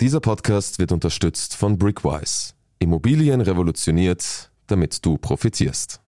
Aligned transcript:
Dieser 0.00 0.20
Podcast 0.20 0.78
wird 0.78 0.92
unterstützt 0.92 1.54
von 1.54 1.76
Brickwise. 1.76 2.54
Immobilien 2.78 3.42
revolutioniert, 3.42 4.50
damit 4.66 5.04
du 5.04 5.18
profitierst. 5.18 6.00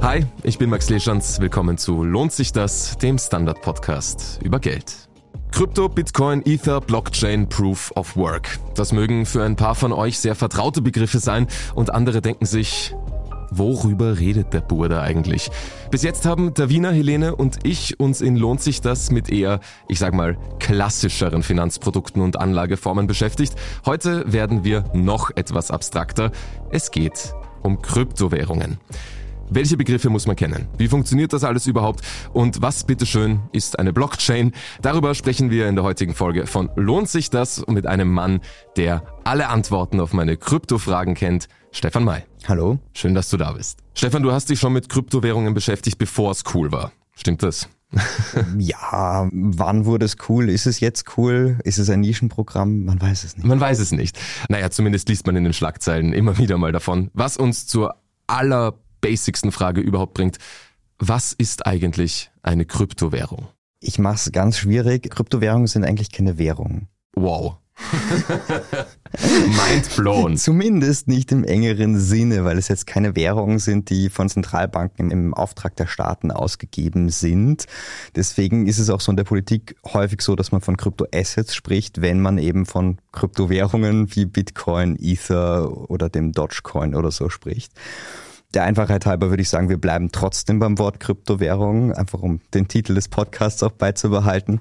Hi, 0.00 0.26
ich 0.44 0.58
bin 0.58 0.70
Max 0.70 0.88
Leschanz. 0.90 1.40
Willkommen 1.40 1.76
zu 1.76 2.04
Lohnt 2.04 2.30
sich 2.30 2.52
das, 2.52 2.96
dem 2.98 3.18
Standard-Podcast 3.18 4.38
über 4.44 4.60
Geld. 4.60 5.07
Krypto, 5.58 5.88
Bitcoin, 5.88 6.42
Ether, 6.46 6.80
Blockchain, 6.80 7.48
Proof 7.48 7.90
of 7.96 8.16
Work. 8.16 8.60
Das 8.76 8.92
mögen 8.92 9.26
für 9.26 9.42
ein 9.42 9.56
paar 9.56 9.74
von 9.74 9.92
euch 9.92 10.20
sehr 10.20 10.36
vertraute 10.36 10.80
Begriffe 10.80 11.18
sein 11.18 11.48
und 11.74 11.92
andere 11.92 12.22
denken 12.22 12.46
sich, 12.46 12.94
Worüber 13.50 14.20
redet 14.20 14.52
der 14.52 14.60
Burda 14.60 15.02
eigentlich? 15.02 15.50
Bis 15.90 16.04
jetzt 16.04 16.26
haben 16.26 16.54
Davina, 16.54 16.90
Helene 16.90 17.34
und 17.34 17.66
ich 17.66 17.98
uns 17.98 18.20
in 18.20 18.36
Lohnt 18.36 18.60
sich 18.60 18.82
das 18.82 19.10
mit 19.10 19.30
eher, 19.30 19.58
ich 19.88 19.98
sag 19.98 20.14
mal, 20.14 20.38
klassischeren 20.60 21.42
Finanzprodukten 21.42 22.22
und 22.22 22.38
Anlageformen 22.38 23.08
beschäftigt. 23.08 23.54
Heute 23.84 24.32
werden 24.32 24.62
wir 24.62 24.84
noch 24.92 25.30
etwas 25.34 25.72
abstrakter. 25.72 26.30
Es 26.70 26.92
geht 26.92 27.34
um 27.62 27.82
Kryptowährungen. 27.82 28.78
Welche 29.50 29.78
Begriffe 29.78 30.10
muss 30.10 30.26
man 30.26 30.36
kennen? 30.36 30.68
Wie 30.76 30.88
funktioniert 30.88 31.32
das 31.32 31.42
alles 31.42 31.66
überhaupt? 31.66 32.02
Und 32.32 32.60
was 32.60 32.84
bitteschön 32.84 33.40
ist 33.52 33.78
eine 33.78 33.94
Blockchain? 33.94 34.52
Darüber 34.82 35.14
sprechen 35.14 35.50
wir 35.50 35.68
in 35.68 35.74
der 35.74 35.84
heutigen 35.84 36.14
Folge 36.14 36.46
von 36.46 36.70
Lohnt 36.76 37.08
sich 37.08 37.30
das 37.30 37.66
mit 37.66 37.86
einem 37.86 38.12
Mann, 38.12 38.40
der 38.76 39.02
alle 39.24 39.48
Antworten 39.48 40.00
auf 40.00 40.12
meine 40.12 40.36
Kryptofragen 40.36 41.14
kennt, 41.14 41.48
Stefan 41.72 42.04
May. 42.04 42.24
Hallo. 42.46 42.78
Schön, 42.92 43.14
dass 43.14 43.30
du 43.30 43.38
da 43.38 43.52
bist. 43.52 43.78
Stefan, 43.94 44.22
du 44.22 44.32
hast 44.32 44.50
dich 44.50 44.60
schon 44.60 44.74
mit 44.74 44.88
Kryptowährungen 44.88 45.54
beschäftigt, 45.54 45.96
bevor 45.96 46.32
es 46.32 46.44
cool 46.54 46.70
war. 46.70 46.92
Stimmt 47.14 47.42
das? 47.42 47.68
ja, 48.58 49.28
wann 49.32 49.86
wurde 49.86 50.04
es 50.04 50.16
cool? 50.28 50.50
Ist 50.50 50.66
es 50.66 50.80
jetzt 50.80 51.16
cool? 51.16 51.58
Ist 51.64 51.78
es 51.78 51.88
ein 51.88 52.00
Nischenprogramm? 52.00 52.84
Man 52.84 53.00
weiß 53.00 53.24
es 53.24 53.36
nicht. 53.36 53.46
Man 53.46 53.60
weiß 53.60 53.78
es 53.78 53.92
nicht. 53.92 54.18
Naja, 54.50 54.70
zumindest 54.70 55.08
liest 55.08 55.26
man 55.26 55.36
in 55.36 55.44
den 55.44 55.54
Schlagzeilen 55.54 56.12
immer 56.12 56.36
wieder 56.36 56.58
mal 56.58 56.72
davon, 56.72 57.10
was 57.14 57.38
uns 57.38 57.66
zur 57.66 57.94
aller 58.26 58.74
basicsten 59.00 59.52
Frage 59.52 59.80
überhaupt 59.80 60.14
bringt. 60.14 60.38
Was 60.98 61.32
ist 61.32 61.66
eigentlich 61.66 62.30
eine 62.42 62.64
Kryptowährung? 62.64 63.48
Ich 63.80 63.98
mache 63.98 64.16
es 64.16 64.32
ganz 64.32 64.58
schwierig. 64.58 65.10
Kryptowährungen 65.10 65.68
sind 65.68 65.84
eigentlich 65.84 66.10
keine 66.10 66.38
Währung. 66.38 66.88
Wow. 67.14 67.58
Mind 69.46 69.96
blown. 69.96 70.36
Zumindest 70.36 71.08
nicht 71.08 71.30
im 71.32 71.44
engeren 71.44 71.98
Sinne, 71.98 72.44
weil 72.44 72.58
es 72.58 72.68
jetzt 72.68 72.86
keine 72.86 73.14
Währungen 73.16 73.58
sind, 73.58 73.90
die 73.90 74.10
von 74.10 74.28
Zentralbanken 74.28 75.10
im 75.10 75.32
Auftrag 75.32 75.76
der 75.76 75.86
Staaten 75.86 76.30
ausgegeben 76.30 77.08
sind. 77.08 77.66
Deswegen 78.16 78.66
ist 78.66 78.78
es 78.78 78.90
auch 78.90 79.00
so 79.00 79.12
in 79.12 79.16
der 79.16 79.24
Politik 79.24 79.76
häufig 79.92 80.20
so, 80.22 80.34
dass 80.36 80.52
man 80.52 80.60
von 80.60 80.76
Kryptoassets 80.76 81.54
spricht, 81.54 82.00
wenn 82.00 82.20
man 82.20 82.38
eben 82.38 82.66
von 82.66 82.98
Kryptowährungen 83.12 84.14
wie 84.14 84.26
Bitcoin, 84.26 84.96
Ether 85.00 85.88
oder 85.90 86.08
dem 86.08 86.32
Dogecoin 86.32 86.94
oder 86.94 87.10
so 87.10 87.28
spricht. 87.28 87.72
Der 88.54 88.64
Einfachheit 88.64 89.04
halber 89.04 89.28
würde 89.28 89.42
ich 89.42 89.50
sagen, 89.50 89.68
wir 89.68 89.76
bleiben 89.76 90.10
trotzdem 90.10 90.58
beim 90.58 90.78
Wort 90.78 91.00
Kryptowährung, 91.00 91.92
einfach 91.92 92.22
um 92.22 92.40
den 92.54 92.66
Titel 92.66 92.94
des 92.94 93.08
Podcasts 93.08 93.62
auch 93.62 93.72
beizubehalten. 93.72 94.60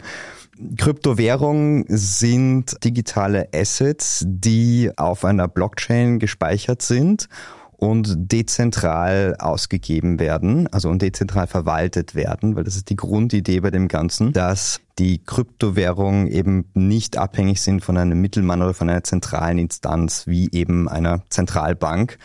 Kryptowährungen 0.78 1.86
sind 1.88 2.84
digitale 2.84 3.48
Assets, 3.54 4.26
die 4.28 4.92
auf 4.98 5.24
einer 5.24 5.48
Blockchain 5.48 6.20
gespeichert 6.20 6.82
sind 6.82 7.30
und 7.78 8.14
dezentral 8.18 9.36
ausgegeben 9.40 10.20
werden, 10.20 10.68
also 10.74 10.90
und 10.90 11.02
dezentral 11.02 11.48
verwaltet 11.48 12.16
werden, 12.16 12.56
weil 12.56 12.64
das 12.64 12.76
ist 12.76 12.90
die 12.90 12.96
Grundidee 12.96 13.60
bei 13.62 13.70
dem 13.72 13.88
Ganzen, 13.88 14.34
dass 14.34 14.82
die 15.00 15.24
Kryptowährungen 15.24 16.28
eben 16.28 16.66
nicht 16.74 17.18
abhängig 17.18 17.62
sind 17.62 17.86
von 17.86 17.98
einem 17.98 18.20
Mittelmann 18.20 18.64
oder 18.64 18.74
von 18.74 18.90
einer 18.90 19.04
zentralen 19.04 19.60
Instanz 19.60 20.26
wie 20.26 20.50
eben 20.52 20.90
einer 20.90 21.22
Zentralbank, 21.30 22.18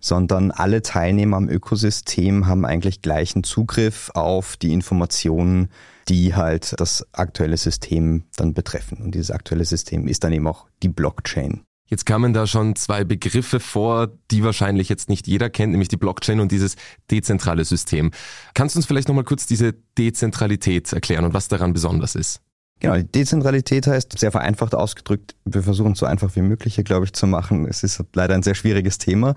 sondern 0.00 0.50
alle 0.50 0.82
Teilnehmer 0.82 1.36
am 1.36 1.48
Ökosystem 1.48 2.46
haben 2.46 2.64
eigentlich 2.64 3.02
gleichen 3.02 3.44
Zugriff 3.44 4.10
auf 4.14 4.56
die 4.56 4.72
Informationen, 4.72 5.68
die 6.08 6.34
halt 6.34 6.74
das 6.80 7.06
aktuelle 7.12 7.56
System 7.56 8.24
dann 8.36 8.54
betreffen. 8.54 8.98
Und 8.98 9.14
dieses 9.14 9.30
aktuelle 9.30 9.64
System 9.64 10.08
ist 10.08 10.24
dann 10.24 10.32
eben 10.32 10.46
auch 10.46 10.66
die 10.82 10.88
Blockchain. 10.88 11.62
Jetzt 11.86 12.06
kamen 12.06 12.32
da 12.32 12.46
schon 12.46 12.76
zwei 12.76 13.02
Begriffe 13.02 13.58
vor, 13.58 14.08
die 14.30 14.44
wahrscheinlich 14.44 14.88
jetzt 14.88 15.08
nicht 15.08 15.26
jeder 15.26 15.50
kennt, 15.50 15.72
nämlich 15.72 15.88
die 15.88 15.96
Blockchain 15.96 16.38
und 16.38 16.52
dieses 16.52 16.76
dezentrale 17.10 17.64
System. 17.64 18.12
Kannst 18.54 18.76
du 18.76 18.78
uns 18.78 18.86
vielleicht 18.86 19.08
nochmal 19.08 19.24
kurz 19.24 19.46
diese 19.46 19.74
Dezentralität 19.98 20.92
erklären 20.92 21.24
und 21.24 21.34
was 21.34 21.48
daran 21.48 21.72
besonders 21.72 22.14
ist? 22.14 22.42
Genau, 22.80 22.96
die 22.96 23.04
Dezentralität 23.04 23.86
heißt, 23.86 24.18
sehr 24.18 24.32
vereinfacht 24.32 24.74
ausgedrückt, 24.74 25.36
wir 25.44 25.62
versuchen 25.62 25.92
es 25.92 25.98
so 25.98 26.06
einfach 26.06 26.34
wie 26.34 26.40
möglich 26.40 26.74
hier, 26.74 26.84
glaube 26.84 27.04
ich, 27.04 27.12
zu 27.12 27.26
machen. 27.26 27.66
Es 27.66 27.82
ist 27.82 28.02
leider 28.14 28.34
ein 28.34 28.42
sehr 28.42 28.54
schwieriges 28.54 28.98
Thema 28.98 29.34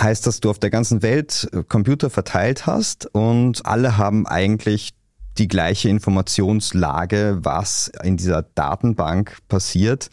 heißt, 0.00 0.26
dass 0.26 0.40
du 0.40 0.50
auf 0.50 0.58
der 0.58 0.70
ganzen 0.70 1.02
Welt 1.02 1.48
äh, 1.52 1.62
Computer 1.62 2.10
verteilt 2.10 2.66
hast 2.66 3.06
und 3.14 3.66
alle 3.66 3.96
haben 3.96 4.26
eigentlich 4.26 4.94
die 5.38 5.48
gleiche 5.48 5.88
Informationslage, 5.88 7.38
was 7.42 7.90
in 8.02 8.16
dieser 8.16 8.42
Datenbank 8.42 9.36
passiert, 9.48 10.10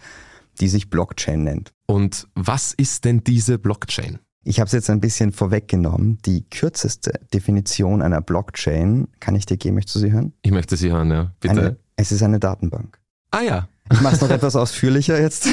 die 0.60 0.68
sich 0.68 0.90
Blockchain 0.90 1.44
nennt. 1.44 1.72
Und 1.86 2.28
was 2.36 2.74
ist 2.74 3.06
denn 3.06 3.24
diese 3.24 3.58
Blockchain? 3.58 4.20
Ich 4.44 4.60
habe 4.60 4.66
es 4.66 4.74
jetzt 4.74 4.90
ein 4.90 5.00
bisschen 5.00 5.32
vorweggenommen. 5.32 6.18
Die 6.26 6.44
kürzeste 6.50 7.14
Definition 7.34 8.02
einer 8.02 8.20
Blockchain, 8.20 9.08
kann 9.22 9.36
ich 9.36 9.46
dir 9.46 9.56
geben, 9.56 9.76
möchtest 9.76 9.96
du 9.96 10.00
sie 10.00 10.12
hören? 10.12 10.34
Ich 10.42 10.52
möchte 10.52 10.76
sie 10.76 10.92
hören, 10.92 11.10
ja. 11.12 11.32
Bitte. 11.40 11.52
Eine, 11.54 11.78
es 11.96 12.12
ist 12.12 12.24
eine 12.24 12.40
Datenbank. 12.40 13.00
Ah 13.32 13.42
ja. 13.42 13.68
Ich 13.92 14.02
mache 14.02 14.16
es 14.16 14.22
noch 14.22 14.30
etwas 14.30 14.56
ausführlicher 14.56 15.20
jetzt. 15.20 15.48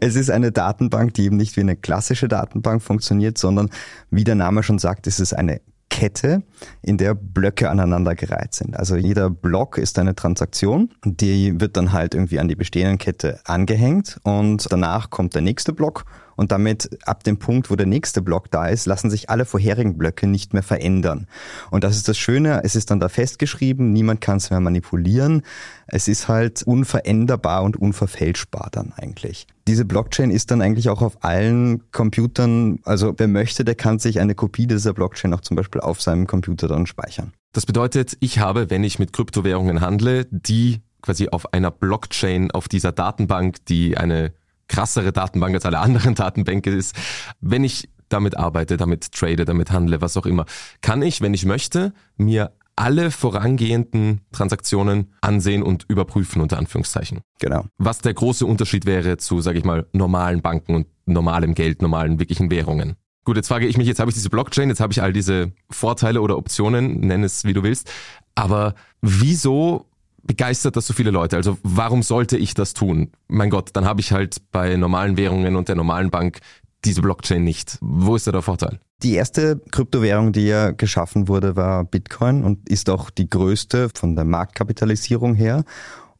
Es 0.00 0.16
ist 0.16 0.30
eine 0.30 0.52
Datenbank, 0.52 1.14
die 1.14 1.24
eben 1.24 1.36
nicht 1.36 1.56
wie 1.56 1.60
eine 1.60 1.76
klassische 1.76 2.28
Datenbank 2.28 2.82
funktioniert, 2.82 3.38
sondern 3.38 3.70
wie 4.10 4.24
der 4.24 4.34
Name 4.34 4.62
schon 4.62 4.78
sagt, 4.78 5.06
ist 5.06 5.18
es 5.18 5.32
eine 5.32 5.60
Kette, 5.90 6.42
in 6.82 6.98
der 6.98 7.14
Blöcke 7.14 7.70
aneinandergereiht 7.70 8.54
sind. 8.54 8.76
Also 8.76 8.96
jeder 8.96 9.30
Block 9.30 9.78
ist 9.78 9.98
eine 9.98 10.14
Transaktion, 10.14 10.90
die 11.04 11.60
wird 11.60 11.76
dann 11.76 11.92
halt 11.92 12.14
irgendwie 12.14 12.38
an 12.38 12.48
die 12.48 12.56
bestehenden 12.56 12.98
Kette 12.98 13.40
angehängt 13.44 14.20
und 14.22 14.70
danach 14.70 15.10
kommt 15.10 15.34
der 15.34 15.42
nächste 15.42 15.72
Block 15.72 16.04
und 16.38 16.52
damit 16.52 16.88
ab 17.04 17.24
dem 17.24 17.38
Punkt, 17.38 17.68
wo 17.68 17.74
der 17.74 17.86
nächste 17.86 18.22
Block 18.22 18.48
da 18.50 18.68
ist, 18.68 18.86
lassen 18.86 19.10
sich 19.10 19.28
alle 19.28 19.44
vorherigen 19.44 19.98
Blöcke 19.98 20.28
nicht 20.28 20.54
mehr 20.54 20.62
verändern. 20.62 21.26
Und 21.72 21.82
das 21.82 21.96
ist 21.96 22.06
das 22.06 22.16
Schöne, 22.16 22.62
es 22.62 22.76
ist 22.76 22.92
dann 22.92 23.00
da 23.00 23.08
festgeschrieben, 23.08 23.92
niemand 23.92 24.20
kann 24.20 24.36
es 24.36 24.50
mehr 24.50 24.60
manipulieren. 24.60 25.42
Es 25.88 26.06
ist 26.06 26.28
halt 26.28 26.62
unveränderbar 26.62 27.64
und 27.64 27.76
unverfälschbar 27.76 28.68
dann 28.70 28.92
eigentlich. 28.96 29.48
Diese 29.66 29.84
Blockchain 29.84 30.30
ist 30.30 30.52
dann 30.52 30.62
eigentlich 30.62 30.88
auch 30.90 31.02
auf 31.02 31.24
allen 31.24 31.90
Computern, 31.90 32.78
also 32.84 33.14
wer 33.16 33.26
möchte, 33.26 33.64
der 33.64 33.74
kann 33.74 33.98
sich 33.98 34.20
eine 34.20 34.36
Kopie 34.36 34.68
dieser 34.68 34.94
Blockchain 34.94 35.34
auch 35.34 35.40
zum 35.40 35.56
Beispiel 35.56 35.80
auf 35.80 36.00
seinem 36.00 36.28
Computer 36.28 36.68
dann 36.68 36.86
speichern. 36.86 37.32
Das 37.52 37.66
bedeutet, 37.66 38.16
ich 38.20 38.38
habe, 38.38 38.70
wenn 38.70 38.84
ich 38.84 39.00
mit 39.00 39.12
Kryptowährungen 39.12 39.80
handle, 39.80 40.26
die 40.30 40.82
quasi 41.02 41.28
auf 41.30 41.52
einer 41.52 41.72
Blockchain, 41.72 42.52
auf 42.52 42.68
dieser 42.68 42.92
Datenbank, 42.92 43.64
die 43.66 43.96
eine 43.96 44.32
krassere 44.68 45.12
Datenbank 45.12 45.54
als 45.54 45.66
alle 45.66 45.78
anderen 45.78 46.14
Datenbänke 46.14 46.70
ist. 46.70 46.94
Wenn 47.40 47.64
ich 47.64 47.88
damit 48.08 48.36
arbeite, 48.36 48.76
damit 48.76 49.12
trade, 49.12 49.44
damit 49.44 49.70
handle, 49.70 50.00
was 50.00 50.16
auch 50.16 50.26
immer, 50.26 50.46
kann 50.80 51.02
ich, 51.02 51.20
wenn 51.20 51.34
ich 51.34 51.44
möchte, 51.44 51.92
mir 52.16 52.52
alle 52.78 53.10
vorangehenden 53.10 54.20
Transaktionen 54.30 55.12
ansehen 55.20 55.64
und 55.64 55.84
überprüfen, 55.88 56.40
unter 56.40 56.58
Anführungszeichen. 56.58 57.20
Genau. 57.40 57.64
Was 57.76 57.98
der 57.98 58.14
große 58.14 58.46
Unterschied 58.46 58.86
wäre 58.86 59.16
zu, 59.16 59.40
sage 59.40 59.58
ich 59.58 59.64
mal, 59.64 59.86
normalen 59.92 60.42
Banken 60.42 60.76
und 60.76 60.86
normalem 61.04 61.54
Geld, 61.54 61.82
normalen 61.82 62.20
wirklichen 62.20 62.50
Währungen. 62.52 62.94
Gut, 63.24 63.36
jetzt 63.36 63.48
frage 63.48 63.66
ich 63.66 63.76
mich, 63.76 63.88
jetzt 63.88 63.98
habe 63.98 64.10
ich 64.10 64.14
diese 64.14 64.30
Blockchain, 64.30 64.68
jetzt 64.68 64.80
habe 64.80 64.92
ich 64.92 65.02
all 65.02 65.12
diese 65.12 65.52
Vorteile 65.70 66.22
oder 66.22 66.38
Optionen, 66.38 67.00
nenn 67.00 67.24
es 67.24 67.44
wie 67.44 67.52
du 67.52 67.62
willst, 67.62 67.90
aber 68.36 68.74
wieso 69.02 69.87
begeistert 70.22 70.76
das 70.76 70.86
so 70.86 70.94
viele 70.94 71.10
Leute? 71.10 71.36
Also 71.36 71.58
warum 71.62 72.02
sollte 72.02 72.36
ich 72.36 72.54
das 72.54 72.74
tun? 72.74 73.12
Mein 73.28 73.50
Gott, 73.50 73.70
dann 73.74 73.84
habe 73.84 74.00
ich 74.00 74.12
halt 74.12 74.42
bei 74.52 74.76
normalen 74.76 75.16
Währungen 75.16 75.56
und 75.56 75.68
der 75.68 75.76
normalen 75.76 76.10
Bank 76.10 76.40
diese 76.84 77.02
Blockchain 77.02 77.42
nicht. 77.42 77.78
Wo 77.80 78.16
ist 78.16 78.26
da 78.26 78.32
der 78.32 78.42
Vorteil? 78.42 78.78
Die 79.02 79.14
erste 79.14 79.60
Kryptowährung, 79.70 80.32
die 80.32 80.46
ja 80.46 80.70
geschaffen 80.72 81.28
wurde, 81.28 81.56
war 81.56 81.84
Bitcoin 81.84 82.44
und 82.44 82.68
ist 82.68 82.90
auch 82.90 83.10
die 83.10 83.28
größte 83.28 83.90
von 83.94 84.16
der 84.16 84.24
Marktkapitalisierung 84.24 85.34
her 85.34 85.64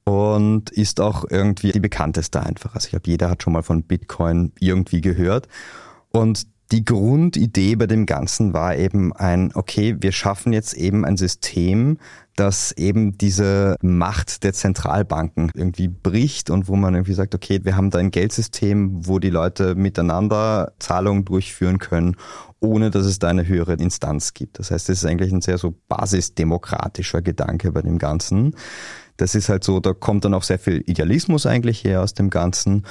und 0.04 0.70
ist 0.70 1.00
auch 1.00 1.24
irgendwie 1.28 1.72
die 1.72 1.80
bekannteste 1.80 2.42
einfach. 2.42 2.74
Also 2.74 2.86
ich 2.86 2.90
glaube, 2.90 3.10
jeder 3.10 3.30
hat 3.30 3.42
schon 3.42 3.52
mal 3.52 3.62
von 3.62 3.82
Bitcoin 3.82 4.52
irgendwie 4.58 5.00
gehört. 5.00 5.48
Und 6.10 6.46
Die 6.70 6.84
Grundidee 6.84 7.76
bei 7.76 7.86
dem 7.86 8.04
Ganzen 8.04 8.52
war 8.52 8.76
eben 8.76 9.14
ein, 9.14 9.52
okay, 9.54 9.96
wir 10.00 10.12
schaffen 10.12 10.52
jetzt 10.52 10.74
eben 10.74 11.06
ein 11.06 11.16
System, 11.16 11.96
das 12.36 12.72
eben 12.72 13.16
diese 13.16 13.76
Macht 13.80 14.44
der 14.44 14.52
Zentralbanken 14.52 15.50
irgendwie 15.54 15.88
bricht 15.88 16.50
und 16.50 16.68
wo 16.68 16.76
man 16.76 16.94
irgendwie 16.94 17.14
sagt, 17.14 17.34
okay, 17.34 17.60
wir 17.64 17.74
haben 17.74 17.88
da 17.90 17.98
ein 17.98 18.10
Geldsystem, 18.10 19.06
wo 19.06 19.18
die 19.18 19.30
Leute 19.30 19.74
miteinander 19.76 20.72
Zahlungen 20.78 21.24
durchführen 21.24 21.78
können, 21.78 22.16
ohne 22.60 22.90
dass 22.90 23.06
es 23.06 23.18
da 23.18 23.28
eine 23.28 23.48
höhere 23.48 23.74
Instanz 23.74 24.34
gibt. 24.34 24.58
Das 24.58 24.70
heißt, 24.70 24.90
das 24.90 24.98
ist 24.98 25.04
eigentlich 25.06 25.32
ein 25.32 25.40
sehr 25.40 25.58
so 25.58 25.74
basisdemokratischer 25.88 27.22
Gedanke 27.22 27.72
bei 27.72 27.80
dem 27.80 27.98
Ganzen. 27.98 28.54
Das 29.16 29.34
ist 29.34 29.48
halt 29.48 29.64
so, 29.64 29.80
da 29.80 29.94
kommt 29.94 30.24
dann 30.24 30.34
auch 30.34 30.44
sehr 30.44 30.58
viel 30.58 30.84
Idealismus 30.86 31.46
eigentlich 31.46 31.82
her 31.82 32.02
aus 32.02 32.14
dem 32.14 32.30
Ganzen. 32.30 32.84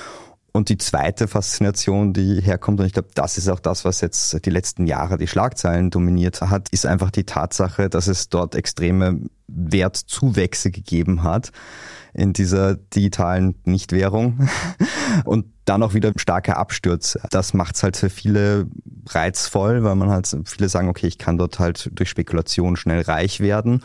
Und 0.53 0.69
die 0.69 0.77
zweite 0.77 1.27
Faszination, 1.27 2.13
die 2.13 2.41
herkommt, 2.41 2.79
und 2.79 2.85
ich 2.85 2.93
glaube, 2.93 3.09
das 3.13 3.37
ist 3.37 3.47
auch 3.47 3.59
das, 3.59 3.85
was 3.85 4.01
jetzt 4.01 4.43
die 4.45 4.49
letzten 4.49 4.87
Jahre 4.87 5.17
die 5.17 5.27
Schlagzeilen 5.27 5.91
dominiert 5.91 6.41
hat, 6.41 6.69
ist 6.69 6.85
einfach 6.85 7.11
die 7.11 7.25
Tatsache, 7.25 7.89
dass 7.89 8.07
es 8.07 8.29
dort 8.29 8.55
extreme 8.55 9.19
Wertzuwächse 9.47 10.71
gegeben 10.71 11.23
hat 11.23 11.51
in 12.13 12.33
dieser 12.33 12.75
digitalen 12.75 13.55
Nichtwährung 13.65 14.49
und 15.25 15.45
dann 15.65 15.83
auch 15.83 15.93
wieder 15.93 16.11
starker 16.15 16.57
Absturz. 16.57 17.17
Das 17.29 17.53
macht 17.53 17.75
es 17.75 17.83
halt 17.83 17.97
für 17.97 18.09
viele 18.09 18.67
reizvoll, 19.09 19.83
weil 19.83 19.95
man 19.95 20.09
halt 20.09 20.35
viele 20.45 20.69
sagen, 20.69 20.89
okay, 20.89 21.07
ich 21.07 21.17
kann 21.17 21.37
dort 21.37 21.59
halt 21.59 21.91
durch 21.93 22.09
Spekulation 22.09 22.75
schnell 22.75 23.01
reich 23.01 23.39
werden. 23.39 23.83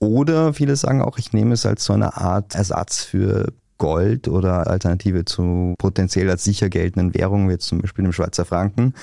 Oder 0.00 0.54
viele 0.54 0.76
sagen 0.76 1.02
auch, 1.02 1.18
ich 1.18 1.32
nehme 1.32 1.54
es 1.54 1.66
als 1.66 1.84
so 1.84 1.92
eine 1.92 2.16
Art 2.16 2.54
Ersatz 2.54 3.02
für 3.02 3.52
Gold 3.78 4.28
oder 4.28 4.66
Alternative 4.66 5.24
zu 5.24 5.74
potenziell 5.78 6.28
als 6.30 6.44
sicher 6.44 6.68
geltenden 6.68 7.14
Währungen, 7.14 7.48
wie 7.48 7.52
jetzt 7.52 7.66
zum 7.66 7.80
Beispiel 7.80 8.04
dem 8.04 8.12
Schweizer 8.12 8.44
Franken, 8.44 8.94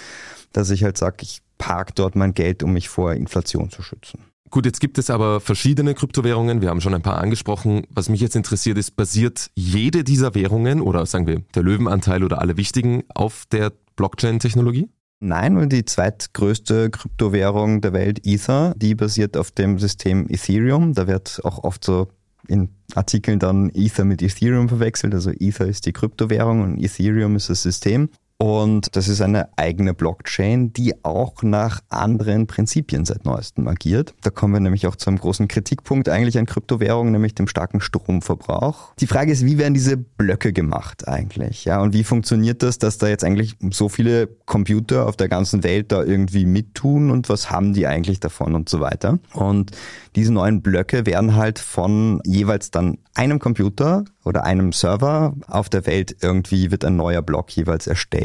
dass 0.54 0.69
ich 0.69 0.83
halt 0.83 0.98
sage, 0.98 1.18
ich 1.22 1.42
park 1.57 1.95
dort 1.95 2.16
mein 2.16 2.33
Geld, 2.33 2.63
um 2.63 2.74
mich 2.74 2.89
vor 2.89 3.13
Inflation 3.13 3.69
zu 3.69 3.81
schützen. 3.81 4.19
Gut, 4.51 4.66
jetzt 4.66 4.80
gibt 4.80 4.98
es 4.98 5.10
aber 5.10 5.42
verschiedene 5.42 5.95
Kryptowährungen. 5.95 6.62
Wir 6.62 6.69
haben 6.69 6.80
schon 6.80 6.94
ein 6.94 7.01
paar 7.01 7.18
angesprochen. 7.18 7.83
Was 7.89 8.10
mich 8.10 8.22
jetzt 8.22 8.36
interessiert 8.36 8.77
ist, 8.77 8.95
basiert 8.95 9.50
jede 9.56 10.04
dieser 10.04 10.36
Währungen 10.36 10.81
oder 10.81 11.06
sagen 11.06 11.28
wir 11.28 11.42
der 11.56 11.63
Löwenanteil 11.63 12.24
oder 12.24 12.39
alle 12.39 12.56
wichtigen 12.56 13.04
auf 13.13 13.45
der 13.51 13.74
Blockchain-Technologie? 13.95 14.89
Nein, 15.19 15.57
und 15.57 15.74
die 15.74 15.86
zweitgrößte 15.86 16.89
Kryptowährung 16.89 17.81
der 17.81 17.94
Welt, 17.94 18.25
Ether, 18.25 18.74
die 18.78 18.95
basiert 18.95 19.38
auf 19.38 19.51
dem 19.51 19.80
System 19.80 20.28
Ethereum. 20.30 20.94
Da 20.94 21.07
wird 21.07 21.42
auch 21.44 21.63
oft 21.63 21.83
so 21.83 22.10
in 22.47 22.69
Artikeln 22.94 23.39
dann 23.39 23.69
Ether 23.74 24.06
mit 24.06 24.21
Ethereum 24.21 24.69
verwechselt. 24.69 25.13
Also 25.13 25.31
Ether 25.31 25.68
ist 25.68 25.86
die 25.86 25.94
Kryptowährung 25.94 26.62
und 26.62 26.83
Ethereum 26.83 27.36
ist 27.36 27.50
das 27.50 27.63
System. 27.63 28.09
Und 28.37 28.97
das 28.97 29.07
ist 29.07 29.21
eine 29.21 29.47
eigene 29.57 29.93
Blockchain, 29.93 30.73
die 30.73 31.05
auch 31.05 31.41
nach 31.41 31.81
anderen 31.87 32.47
Prinzipien 32.47 33.05
seit 33.05 33.23
neuestem 33.23 33.65
agiert. 33.67 34.13
Da 34.23 34.29
kommen 34.29 34.53
wir 34.53 34.59
nämlich 34.59 34.87
auch 34.87 34.97
zu 34.97 35.09
einem 35.09 35.19
großen 35.19 35.47
Kritikpunkt 35.47 36.09
eigentlich 36.09 36.37
an 36.37 36.45
Kryptowährungen, 36.45 37.13
nämlich 37.13 37.33
dem 37.33 37.47
starken 37.47 37.79
Stromverbrauch. 37.79 38.93
Die 38.99 39.07
Frage 39.07 39.31
ist, 39.31 39.45
wie 39.45 39.57
werden 39.57 39.73
diese 39.73 39.95
Blöcke 39.95 40.51
gemacht 40.51 41.07
eigentlich? 41.07 41.63
Ja, 41.63 41.81
und 41.81 41.93
wie 41.93 42.03
funktioniert 42.03 42.61
das, 42.61 42.77
dass 42.77 42.97
da 42.97 43.07
jetzt 43.07 43.23
eigentlich 43.23 43.55
so 43.71 43.87
viele 43.87 44.27
Computer 44.45 45.07
auf 45.07 45.15
der 45.15 45.29
ganzen 45.29 45.63
Welt 45.63 45.93
da 45.93 46.03
irgendwie 46.03 46.45
mittun 46.45 47.11
und 47.11 47.29
was 47.29 47.49
haben 47.51 47.73
die 47.73 47.87
eigentlich 47.87 48.19
davon 48.19 48.53
und 48.53 48.67
so 48.67 48.81
weiter? 48.81 49.19
Und 49.33 49.71
diese 50.17 50.33
neuen 50.33 50.61
Blöcke 50.61 51.05
werden 51.05 51.35
halt 51.35 51.59
von 51.59 52.19
jeweils 52.25 52.69
dann 52.69 52.97
einem 53.13 53.39
Computer 53.39 54.03
oder 54.25 54.43
einem 54.43 54.73
Server 54.73 55.33
auf 55.47 55.69
der 55.69 55.85
Welt 55.85 56.17
irgendwie 56.21 56.71
wird 56.71 56.83
ein 56.83 56.95
neuer 56.95 57.21
Block 57.21 57.51
jeweils 57.51 57.87
erstellt. 57.87 58.25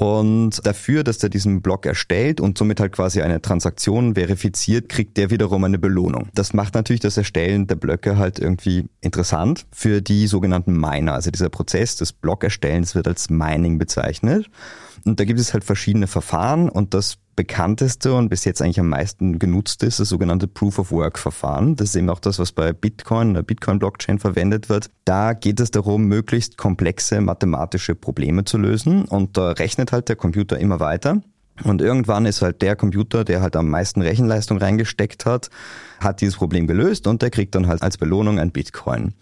Und 0.00 0.64
dafür, 0.64 1.04
dass 1.04 1.22
er 1.22 1.28
diesen 1.28 1.60
Block 1.60 1.84
erstellt 1.84 2.40
und 2.40 2.56
somit 2.56 2.80
halt 2.80 2.92
quasi 2.92 3.20
eine 3.20 3.42
Transaktion 3.42 4.14
verifiziert, 4.14 4.88
kriegt 4.88 5.18
der 5.18 5.28
wiederum 5.28 5.62
eine 5.62 5.78
Belohnung. 5.78 6.30
Das 6.34 6.54
macht 6.54 6.74
natürlich 6.74 7.00
das 7.00 7.18
Erstellen 7.18 7.66
der 7.66 7.74
Blöcke 7.74 8.16
halt 8.16 8.38
irgendwie 8.38 8.86
interessant 9.02 9.66
für 9.72 10.00
die 10.00 10.26
sogenannten 10.26 10.72
Miner. 10.72 11.12
Also 11.12 11.30
dieser 11.30 11.50
Prozess 11.50 11.96
des 11.96 12.14
Blockerstellens 12.14 12.94
wird 12.94 13.08
als 13.08 13.28
Mining 13.28 13.76
bezeichnet. 13.76 14.46
Und 15.04 15.20
da 15.20 15.24
gibt 15.24 15.38
es 15.38 15.52
halt 15.52 15.64
verschiedene 15.64 16.06
Verfahren 16.06 16.70
und 16.70 16.94
das 16.94 17.18
bekannteste 17.40 18.12
und 18.12 18.28
bis 18.28 18.44
jetzt 18.44 18.60
eigentlich 18.60 18.80
am 18.80 18.90
meisten 18.90 19.38
genutzte 19.38 19.86
ist 19.86 19.98
das 19.98 20.10
sogenannte 20.10 20.46
Proof 20.46 20.78
of 20.78 20.92
Work 20.92 21.18
Verfahren. 21.18 21.74
Das 21.74 21.88
ist 21.88 21.96
eben 21.96 22.10
auch 22.10 22.18
das, 22.18 22.38
was 22.38 22.52
bei 22.52 22.74
Bitcoin, 22.74 23.32
der 23.32 23.40
Bitcoin 23.40 23.78
Blockchain 23.78 24.18
verwendet 24.18 24.68
wird. 24.68 24.90
Da 25.06 25.32
geht 25.32 25.58
es 25.58 25.70
darum, 25.70 26.04
möglichst 26.04 26.58
komplexe 26.58 27.22
mathematische 27.22 27.94
Probleme 27.94 28.44
zu 28.44 28.58
lösen 28.58 29.06
und 29.06 29.38
da 29.38 29.52
rechnet 29.52 29.90
halt 29.90 30.10
der 30.10 30.16
Computer 30.16 30.58
immer 30.58 30.80
weiter. 30.80 31.22
Und 31.64 31.80
irgendwann 31.80 32.26
ist 32.26 32.42
halt 32.42 32.60
der 32.60 32.76
Computer, 32.76 33.24
der 33.24 33.40
halt 33.40 33.56
am 33.56 33.70
meisten 33.70 34.02
Rechenleistung 34.02 34.58
reingesteckt 34.58 35.24
hat, 35.24 35.48
hat 35.98 36.20
dieses 36.20 36.36
Problem 36.36 36.66
gelöst 36.66 37.06
und 37.06 37.22
der 37.22 37.30
kriegt 37.30 37.54
dann 37.54 37.68
halt 37.68 37.80
als 37.80 37.96
Belohnung 37.96 38.38
ein 38.38 38.50
Bitcoin. 38.50 39.14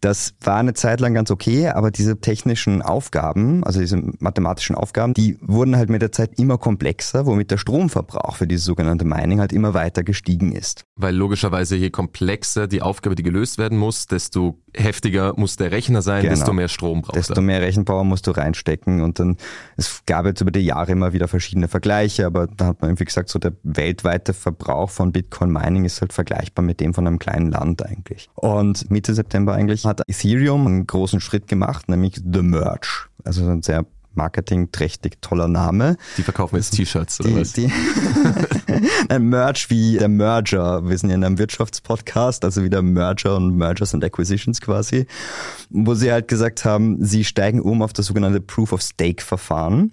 Das 0.00 0.34
war 0.40 0.56
eine 0.56 0.72
Zeit 0.72 1.00
lang 1.00 1.12
ganz 1.12 1.30
okay, 1.30 1.68
aber 1.68 1.90
diese 1.90 2.20
technischen 2.20 2.80
Aufgaben, 2.80 3.62
also 3.64 3.80
diese 3.80 4.02
mathematischen 4.18 4.74
Aufgaben, 4.74 5.12
die 5.12 5.36
wurden 5.42 5.76
halt 5.76 5.90
mit 5.90 6.00
der 6.00 6.10
Zeit 6.10 6.38
immer 6.38 6.56
komplexer, 6.56 7.26
womit 7.26 7.50
der 7.50 7.58
Stromverbrauch 7.58 8.36
für 8.36 8.46
dieses 8.46 8.64
sogenannte 8.64 9.04
Mining 9.04 9.40
halt 9.40 9.52
immer 9.52 9.74
weiter 9.74 10.02
gestiegen 10.02 10.52
ist. 10.52 10.86
Weil 11.00 11.16
logischerweise 11.16 11.76
je 11.76 11.90
komplexer 11.90 12.66
die 12.66 12.82
Aufgabe, 12.82 13.14
die 13.14 13.22
gelöst 13.22 13.56
werden 13.58 13.78
muss, 13.78 14.06
desto 14.06 14.58
heftiger 14.74 15.32
muss 15.36 15.56
der 15.56 15.70
Rechner 15.70 16.02
sein, 16.02 16.22
genau. 16.22 16.34
desto 16.34 16.52
mehr 16.52 16.68
Strom 16.68 17.02
braucht 17.02 17.16
Desto 17.16 17.34
er. 17.34 17.42
mehr 17.42 17.60
Rechenpower 17.62 18.04
musst 18.04 18.26
du 18.26 18.32
reinstecken 18.32 19.00
und 19.00 19.18
dann, 19.18 19.36
es 19.76 20.02
gab 20.06 20.26
jetzt 20.26 20.40
über 20.40 20.50
die 20.50 20.60
Jahre 20.60 20.92
immer 20.92 21.12
wieder 21.12 21.26
verschiedene 21.26 21.68
Vergleiche, 21.68 22.26
aber 22.26 22.46
da 22.46 22.66
hat 22.66 22.82
man 22.82 22.90
irgendwie 22.90 23.06
gesagt, 23.06 23.30
so 23.30 23.38
der 23.38 23.52
weltweite 23.62 24.34
Verbrauch 24.34 24.90
von 24.90 25.12
Bitcoin 25.12 25.50
Mining 25.50 25.84
ist 25.84 26.00
halt 26.00 26.12
vergleichbar 26.12 26.64
mit 26.64 26.80
dem 26.80 26.92
von 26.92 27.06
einem 27.06 27.18
kleinen 27.18 27.50
Land 27.50 27.84
eigentlich. 27.84 28.28
Und 28.34 28.90
Mitte 28.90 29.14
September 29.14 29.54
eigentlich 29.54 29.86
hat 29.86 30.02
Ethereum 30.06 30.66
einen 30.66 30.86
großen 30.86 31.20
Schritt 31.20 31.48
gemacht, 31.48 31.88
nämlich 31.88 32.16
The 32.16 32.42
Merge. 32.42 33.08
Also 33.24 33.46
ein 33.48 33.62
sehr 33.62 33.86
marketingträchtig 34.14 35.18
toller 35.20 35.48
Name. 35.48 35.96
Die 36.16 36.22
verkaufen 36.22 36.56
jetzt 36.56 36.70
T-Shirts 36.72 37.20
oder 37.20 37.30
die, 37.30 37.36
was? 37.36 37.52
Die 37.52 37.62
ein 39.08 39.28
Merge 39.28 39.66
wie 39.68 39.98
der 39.98 40.08
Merger. 40.08 40.88
Wir 40.88 40.98
sind 40.98 41.10
ja 41.10 41.16
in 41.16 41.24
einem 41.24 41.38
Wirtschaftspodcast, 41.38 42.44
also 42.44 42.62
wie 42.62 42.70
der 42.70 42.82
Merger 42.82 43.36
und 43.36 43.56
Mergers 43.56 43.94
and 43.94 44.04
Acquisitions 44.04 44.60
quasi, 44.60 45.06
wo 45.70 45.94
sie 45.94 46.12
halt 46.12 46.28
gesagt 46.28 46.64
haben, 46.64 47.04
sie 47.04 47.24
steigen 47.24 47.60
um 47.60 47.82
auf 47.82 47.92
das 47.92 48.06
sogenannte 48.06 48.40
Proof 48.40 48.72
of 48.72 48.82
Stake 48.82 49.22
Verfahren. 49.22 49.92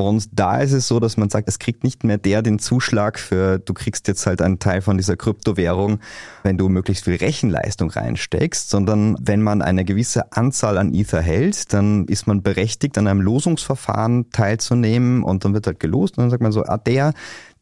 Und 0.00 0.28
da 0.30 0.58
ist 0.60 0.72
es 0.72 0.86
so, 0.86 1.00
dass 1.00 1.16
man 1.16 1.28
sagt, 1.28 1.48
es 1.48 1.58
kriegt 1.58 1.82
nicht 1.82 2.04
mehr 2.04 2.18
der 2.18 2.40
den 2.42 2.60
Zuschlag 2.60 3.18
für, 3.18 3.58
du 3.58 3.74
kriegst 3.74 4.06
jetzt 4.06 4.26
halt 4.26 4.40
einen 4.40 4.60
Teil 4.60 4.80
von 4.80 4.96
dieser 4.96 5.16
Kryptowährung, 5.16 5.98
wenn 6.44 6.56
du 6.56 6.68
möglichst 6.68 7.02
viel 7.02 7.16
Rechenleistung 7.16 7.90
reinsteckst, 7.90 8.70
sondern 8.70 9.16
wenn 9.20 9.42
man 9.42 9.60
eine 9.60 9.84
gewisse 9.84 10.30
Anzahl 10.30 10.78
an 10.78 10.94
Ether 10.94 11.20
hält, 11.20 11.72
dann 11.72 12.04
ist 12.04 12.28
man 12.28 12.42
berechtigt, 12.42 12.96
an 12.96 13.08
einem 13.08 13.20
Losungsverfahren 13.20 14.30
teilzunehmen 14.30 15.24
und 15.24 15.44
dann 15.44 15.52
wird 15.52 15.66
halt 15.66 15.80
gelost 15.80 16.16
und 16.16 16.22
dann 16.22 16.30
sagt 16.30 16.44
man 16.44 16.52
so, 16.52 16.62
ah, 16.62 16.78
der, 16.78 17.12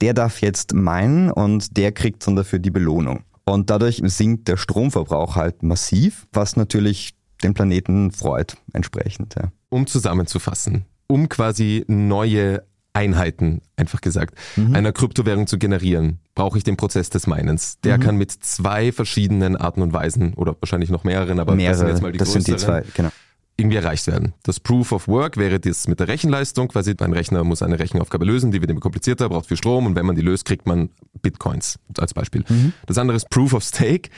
der 0.02 0.12
darf 0.12 0.42
jetzt 0.42 0.74
meinen 0.74 1.30
und 1.30 1.78
der 1.78 1.92
kriegt 1.92 2.26
dann 2.26 2.36
dafür 2.36 2.58
die 2.58 2.70
Belohnung. 2.70 3.24
Und 3.46 3.70
dadurch 3.70 4.02
sinkt 4.04 4.48
der 4.48 4.58
Stromverbrauch 4.58 5.36
halt 5.36 5.62
massiv, 5.62 6.26
was 6.34 6.56
natürlich 6.56 7.14
den 7.42 7.54
Planeten 7.54 8.10
freut 8.10 8.58
entsprechend. 8.74 9.36
Ja. 9.36 9.52
Um 9.70 9.86
zusammenzufassen, 9.86 10.84
um 11.06 11.28
quasi 11.28 11.84
neue 11.88 12.62
Einheiten, 12.96 13.60
einfach 13.76 14.00
gesagt, 14.00 14.38
mhm. 14.56 14.74
einer 14.74 14.90
Kryptowährung 14.90 15.46
zu 15.46 15.58
generieren, 15.58 16.18
brauche 16.34 16.56
ich 16.56 16.64
den 16.64 16.78
Prozess 16.78 17.10
des 17.10 17.26
Minens. 17.26 17.78
Der 17.84 17.98
mhm. 17.98 18.02
kann 18.02 18.16
mit 18.16 18.32
zwei 18.32 18.90
verschiedenen 18.90 19.54
Arten 19.54 19.82
und 19.82 19.92
Weisen 19.92 20.32
oder 20.32 20.56
wahrscheinlich 20.60 20.88
noch 20.88 21.04
mehreren, 21.04 21.38
aber 21.38 21.54
Mehrere, 21.54 21.72
das 21.72 21.78
sind 21.80 21.88
jetzt 21.88 22.02
mal 22.02 22.12
die 22.12 22.18
das 22.18 22.32
sind 22.32 22.48
die 22.48 22.56
zwei, 22.56 22.84
genau. 22.94 23.10
Irgendwie 23.58 23.76
erreicht 23.76 24.06
werden. 24.06 24.34
Das 24.42 24.60
Proof 24.60 24.92
of 24.92 25.08
Work 25.08 25.36
wäre 25.36 25.60
das 25.60 25.88
mit 25.88 26.00
der 26.00 26.08
Rechenleistung, 26.08 26.68
quasi 26.68 26.94
ein 26.98 27.12
Rechner 27.12 27.44
muss 27.44 27.62
eine 27.62 27.78
Rechenaufgabe 27.78 28.24
lösen, 28.24 28.50
die 28.50 28.60
wird 28.60 28.70
immer 28.70 28.80
komplizierter, 28.80 29.28
braucht 29.28 29.46
viel 29.46 29.56
Strom 29.58 29.86
und 29.86 29.94
wenn 29.94 30.06
man 30.06 30.16
die 30.16 30.22
löst, 30.22 30.46
kriegt 30.46 30.66
man 30.66 30.88
Bitcoins 31.20 31.78
als 31.98 32.14
Beispiel. 32.14 32.44
Mhm. 32.48 32.72
Das 32.86 32.96
andere 32.96 33.16
ist 33.16 33.28
Proof 33.28 33.52
of 33.52 33.62
Stake. 33.62 34.10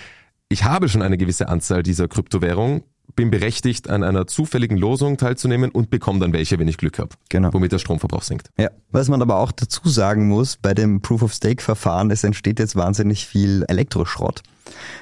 Ich 0.48 0.64
habe 0.64 0.88
schon 0.88 1.02
eine 1.02 1.18
gewisse 1.18 1.48
Anzahl 1.48 1.82
dieser 1.82 2.08
Kryptowährung, 2.08 2.84
bin 3.18 3.32
berechtigt, 3.32 3.90
an 3.90 4.04
einer 4.04 4.28
zufälligen 4.28 4.76
Losung 4.76 5.16
teilzunehmen 5.16 5.72
und 5.72 5.90
bekomme 5.90 6.20
dann 6.20 6.32
welche, 6.32 6.56
wenn 6.60 6.68
ich 6.68 6.76
Glück 6.76 7.00
habe. 7.00 7.16
Genau. 7.28 7.52
Womit 7.52 7.72
der 7.72 7.80
Stromverbrauch 7.80 8.22
sinkt. 8.22 8.50
Ja. 8.56 8.70
Was 8.92 9.08
man 9.08 9.20
aber 9.20 9.38
auch 9.38 9.50
dazu 9.50 9.88
sagen 9.88 10.28
muss, 10.28 10.56
bei 10.56 10.72
dem 10.72 11.02
Proof 11.02 11.22
of 11.22 11.32
Stake 11.32 11.60
Verfahren, 11.60 12.12
es 12.12 12.22
entsteht 12.22 12.60
jetzt 12.60 12.76
wahnsinnig 12.76 13.26
viel 13.26 13.64
Elektroschrott. 13.66 14.42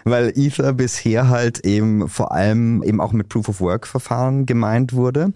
Weil 0.04 0.32
Ether 0.37 0.73
bisher 0.73 1.28
halt 1.28 1.64
eben 1.64 2.08
vor 2.08 2.32
allem 2.32 2.82
eben 2.82 3.00
auch 3.00 3.12
mit 3.12 3.28
Proof 3.28 3.49
of 3.49 3.61
Work 3.61 3.87
Verfahren 3.87 4.46
gemeint 4.46 4.92
wurde 4.92 5.32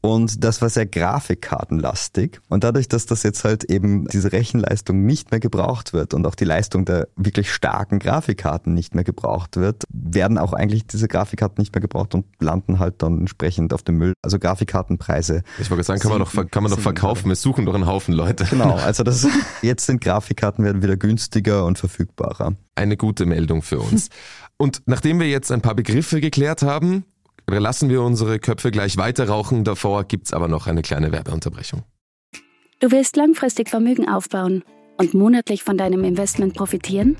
und 0.00 0.44
das 0.44 0.62
war 0.62 0.68
sehr 0.68 0.86
grafikkartenlastig 0.86 2.40
und 2.48 2.64
dadurch, 2.64 2.88
dass 2.88 3.06
das 3.06 3.22
jetzt 3.22 3.44
halt 3.44 3.64
eben 3.64 4.06
diese 4.08 4.32
Rechenleistung 4.32 5.04
nicht 5.04 5.30
mehr 5.30 5.40
gebraucht 5.40 5.92
wird 5.92 6.14
und 6.14 6.26
auch 6.26 6.34
die 6.34 6.44
Leistung 6.44 6.84
der 6.84 7.08
wirklich 7.16 7.52
starken 7.52 7.98
Grafikkarten 7.98 8.74
nicht 8.74 8.94
mehr 8.94 9.04
gebraucht 9.04 9.56
wird, 9.56 9.84
werden 9.92 10.38
auch 10.38 10.52
eigentlich 10.52 10.86
diese 10.86 11.08
Grafikkarten 11.08 11.60
nicht 11.60 11.74
mehr 11.74 11.80
gebraucht 11.80 12.14
und 12.14 12.24
landen 12.40 12.78
halt 12.78 13.02
dann 13.02 13.20
entsprechend 13.20 13.72
auf 13.72 13.82
dem 13.82 13.98
Müll. 13.98 14.14
Also 14.22 14.38
Grafikkartenpreise. 14.38 15.42
Ich 15.58 15.70
wollte 15.70 15.84
sagen, 15.84 16.00
kann 16.00 16.10
man 16.10 16.20
doch, 16.20 16.32
kann 16.50 16.62
man 16.62 16.72
doch 16.72 16.80
verkaufen. 16.80 17.28
Wir 17.28 17.36
suchen 17.36 17.66
doch 17.66 17.74
einen 17.74 17.86
Haufen 17.86 18.14
Leute. 18.14 18.44
Genau. 18.44 18.74
Also 18.74 19.02
das, 19.02 19.26
jetzt 19.62 19.86
sind 19.86 20.00
Grafikkarten 20.00 20.64
werden 20.64 20.82
wieder 20.82 20.96
günstiger 20.96 21.64
und 21.64 21.78
verfügbarer. 21.78 22.54
Eine 22.80 22.96
gute 22.96 23.26
Meldung 23.26 23.60
für 23.60 23.78
uns. 23.78 24.08
Und 24.56 24.80
nachdem 24.86 25.20
wir 25.20 25.28
jetzt 25.28 25.52
ein 25.52 25.60
paar 25.60 25.74
Begriffe 25.74 26.22
geklärt 26.22 26.62
haben, 26.62 27.04
lassen 27.46 27.90
wir 27.90 28.00
unsere 28.00 28.38
Köpfe 28.38 28.70
gleich 28.70 28.96
weiter 28.96 29.28
rauchen. 29.28 29.64
Davor 29.64 30.04
gibt's 30.04 30.32
aber 30.32 30.48
noch 30.48 30.66
eine 30.66 30.80
kleine 30.80 31.12
Werbeunterbrechung. 31.12 31.82
Du 32.80 32.90
willst 32.90 33.16
langfristig 33.16 33.68
Vermögen 33.68 34.08
aufbauen 34.08 34.64
und 34.96 35.12
monatlich 35.12 35.62
von 35.62 35.76
deinem 35.76 36.04
Investment 36.04 36.54
profitieren? 36.54 37.18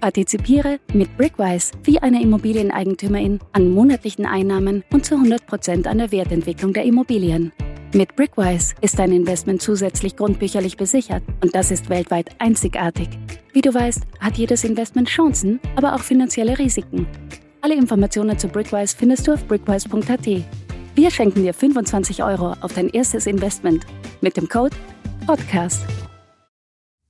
Partizipiere 0.00 0.80
mit 0.92 1.16
Brickwise 1.16 1.72
wie 1.84 1.98
eine 1.98 2.22
Immobilieneigentümerin 2.22 3.40
an 3.52 3.70
monatlichen 3.70 4.26
Einnahmen 4.26 4.84
und 4.92 5.06
zu 5.06 5.14
100% 5.14 5.86
an 5.86 5.96
der 5.96 6.12
Wertentwicklung 6.12 6.74
der 6.74 6.84
Immobilien. 6.84 7.52
Mit 7.92 8.14
Brickwise 8.14 8.76
ist 8.82 9.00
dein 9.00 9.10
Investment 9.10 9.60
zusätzlich 9.60 10.14
grundbücherlich 10.14 10.76
besichert 10.76 11.24
und 11.42 11.56
das 11.56 11.72
ist 11.72 11.88
weltweit 11.88 12.28
einzigartig. 12.38 13.08
Wie 13.52 13.62
du 13.62 13.74
weißt, 13.74 14.02
hat 14.20 14.38
jedes 14.38 14.62
Investment 14.62 15.08
Chancen, 15.08 15.58
aber 15.74 15.96
auch 15.96 16.00
finanzielle 16.00 16.56
Risiken. 16.56 17.08
Alle 17.62 17.74
Informationen 17.74 18.38
zu 18.38 18.46
Brickwise 18.46 18.96
findest 18.96 19.26
du 19.26 19.32
auf 19.32 19.44
brickwise.at. 19.44 20.26
Wir 20.94 21.10
schenken 21.10 21.42
dir 21.42 21.52
25 21.52 22.22
Euro 22.22 22.54
auf 22.60 22.72
dein 22.74 22.90
erstes 22.90 23.26
Investment 23.26 23.84
mit 24.20 24.36
dem 24.36 24.48
Code 24.48 24.76
PODCAST. 25.26 25.84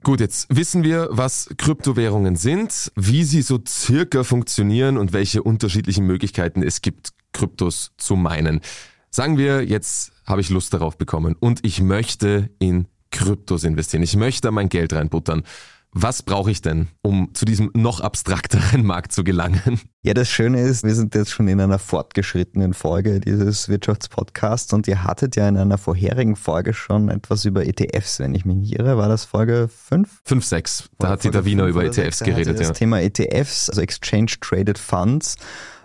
Gut, 0.03 0.21
jetzt 0.21 0.47
wissen 0.49 0.83
wir, 0.83 1.09
was 1.11 1.51
Kryptowährungen 1.59 2.37
sind, 2.37 2.91
wie 2.97 3.25
sie 3.25 3.43
so 3.43 3.59
circa 3.69 4.25
funktionieren 4.25 4.97
und 4.97 5.13
welche 5.13 5.43
unterschiedlichen 5.43 6.07
Möglichkeiten 6.07 6.63
es 6.63 6.81
gibt, 6.81 7.11
Kryptos 7.35 7.93
zu 7.99 8.17
meinen. 8.17 8.63
Sagen 9.13 9.39
wir, 9.39 9.65
jetzt 9.65 10.13
habe 10.25 10.41
ich 10.41 10.51
Lust 10.51 10.73
darauf 10.73 10.97
bekommen 10.97 11.35
und 11.39 11.65
ich 11.65 11.83
möchte 11.83 12.49
in 12.61 12.87
Kryptos 13.11 13.65
investieren. 13.65 14.05
Ich 14.05 14.15
möchte 14.15 14.53
mein 14.53 14.69
Geld 14.69 14.93
reinbuttern. 14.93 15.43
Was 15.93 16.23
brauche 16.23 16.53
ich 16.53 16.63
denn, 16.63 16.87
um 17.03 17.35
zu 17.35 17.45
diesem 17.45 17.73
noch 17.75 17.99
abstrakteren 17.99 18.85
Markt 18.87 19.11
zu 19.11 19.25
gelangen? 19.25 19.81
Ja, 20.03 20.15
das 20.15 20.31
Schöne 20.31 20.61
ist, 20.61 20.85
wir 20.85 20.95
sind 20.95 21.17
jetzt 21.17 21.33
schon 21.33 21.49
in 21.49 21.61
einer 21.61 21.81
fortgeschrittenen 21.81 22.73
Folge 22.73 23.19
dieses 23.19 23.69
Wirtschaftspodcasts 23.69 24.73
und 24.73 24.87
ihr 24.87 25.03
hattet 25.03 25.35
ja 25.35 25.49
in 25.49 25.57
einer 25.57 25.79
vorherigen 25.79 26.37
Folge 26.37 26.73
schon 26.73 27.09
etwas 27.09 27.45
über 27.45 27.67
ETFs, 27.67 28.21
wenn 28.21 28.33
ich 28.37 28.45
mich 28.45 28.55
nicht 28.55 28.79
irre. 28.79 28.97
War 28.97 29.09
das 29.09 29.25
Folge 29.25 29.67
5? 29.67 30.21
5, 30.25 30.45
6. 30.45 30.91
Da 31.01 31.09
hat 31.09 31.25
Dieter 31.25 31.45
Wiener 31.45 31.67
über 31.67 31.85
ETFs 31.85 32.21
geredet. 32.21 32.61
Das 32.61 32.69
ja. 32.69 32.73
Thema 32.75 33.01
ETFs, 33.01 33.69
also 33.69 33.81
Exchange 33.81 34.35
Traded 34.41 34.79
Funds 34.79 35.35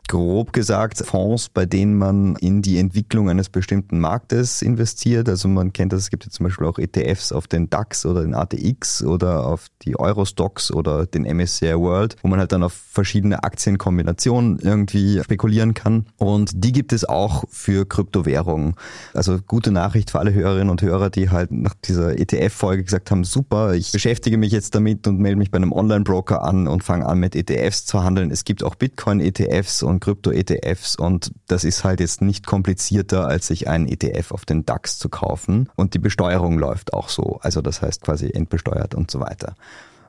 grob 0.07 0.53
gesagt 0.53 0.99
Fonds, 1.05 1.49
bei 1.49 1.65
denen 1.65 1.97
man 1.97 2.35
in 2.37 2.61
die 2.61 2.77
Entwicklung 2.77 3.29
eines 3.29 3.49
bestimmten 3.49 3.99
Marktes 3.99 4.61
investiert. 4.61 5.27
Also 5.29 5.47
man 5.47 5.73
kennt 5.73 5.93
das, 5.93 6.01
es 6.01 6.09
gibt 6.09 6.25
ja 6.25 6.31
zum 6.31 6.45
Beispiel 6.45 6.67
auch 6.67 6.77
ETFs 6.77 7.31
auf 7.31 7.47
den 7.47 7.69
DAX 7.69 8.05
oder 8.05 8.21
den 8.21 8.35
ATX 8.35 9.03
oder 9.03 9.45
auf 9.45 9.67
die 9.81 9.97
Eurostox 9.97 10.71
oder 10.71 11.05
den 11.05 11.23
MSCI 11.23 11.75
World, 11.75 12.15
wo 12.21 12.27
man 12.27 12.39
halt 12.39 12.51
dann 12.51 12.63
auf 12.63 12.73
verschiedene 12.73 13.43
Aktienkombinationen 13.43 14.59
irgendwie 14.59 15.21
spekulieren 15.23 15.73
kann. 15.73 16.05
Und 16.17 16.51
die 16.63 16.71
gibt 16.71 16.93
es 16.93 17.05
auch 17.07 17.45
für 17.49 17.85
Kryptowährungen. 17.85 18.75
Also 19.13 19.39
gute 19.45 19.71
Nachricht 19.71 20.11
für 20.11 20.19
alle 20.19 20.33
Hörerinnen 20.33 20.69
und 20.69 20.81
Hörer, 20.81 21.09
die 21.09 21.29
halt 21.29 21.51
nach 21.51 21.73
dieser 21.83 22.19
ETF-Folge 22.19 22.83
gesagt 22.83 23.11
haben, 23.11 23.23
super, 23.23 23.73
ich 23.73 23.91
beschäftige 23.91 24.37
mich 24.37 24.51
jetzt 24.51 24.75
damit 24.75 25.07
und 25.07 25.19
melde 25.19 25.37
mich 25.37 25.51
bei 25.51 25.57
einem 25.57 25.71
Online-Broker 25.71 26.43
an 26.43 26.67
und 26.67 26.83
fange 26.83 27.05
an 27.05 27.19
mit 27.19 27.35
ETFs 27.35 27.85
zu 27.85 28.03
handeln. 28.03 28.31
Es 28.31 28.43
gibt 28.43 28.63
auch 28.63 28.75
Bitcoin-ETFs 28.75 29.83
und 29.83 29.94
Krypto-ETFs 29.99 30.95
und 30.95 31.31
das 31.47 31.63
ist 31.63 31.83
halt 31.83 31.99
jetzt 31.99 32.21
nicht 32.21 32.45
komplizierter, 32.45 33.27
als 33.27 33.47
sich 33.47 33.67
einen 33.67 33.87
ETF 33.87 34.31
auf 34.31 34.45
den 34.45 34.65
DAX 34.65 34.97
zu 34.97 35.09
kaufen. 35.09 35.69
Und 35.75 35.93
die 35.93 35.99
Besteuerung 35.99 36.57
läuft 36.59 36.93
auch 36.93 37.09
so. 37.09 37.39
Also 37.41 37.61
das 37.61 37.81
heißt 37.81 38.01
quasi 38.01 38.29
entbesteuert 38.29 38.95
und 38.95 39.11
so 39.11 39.19
weiter. 39.19 39.55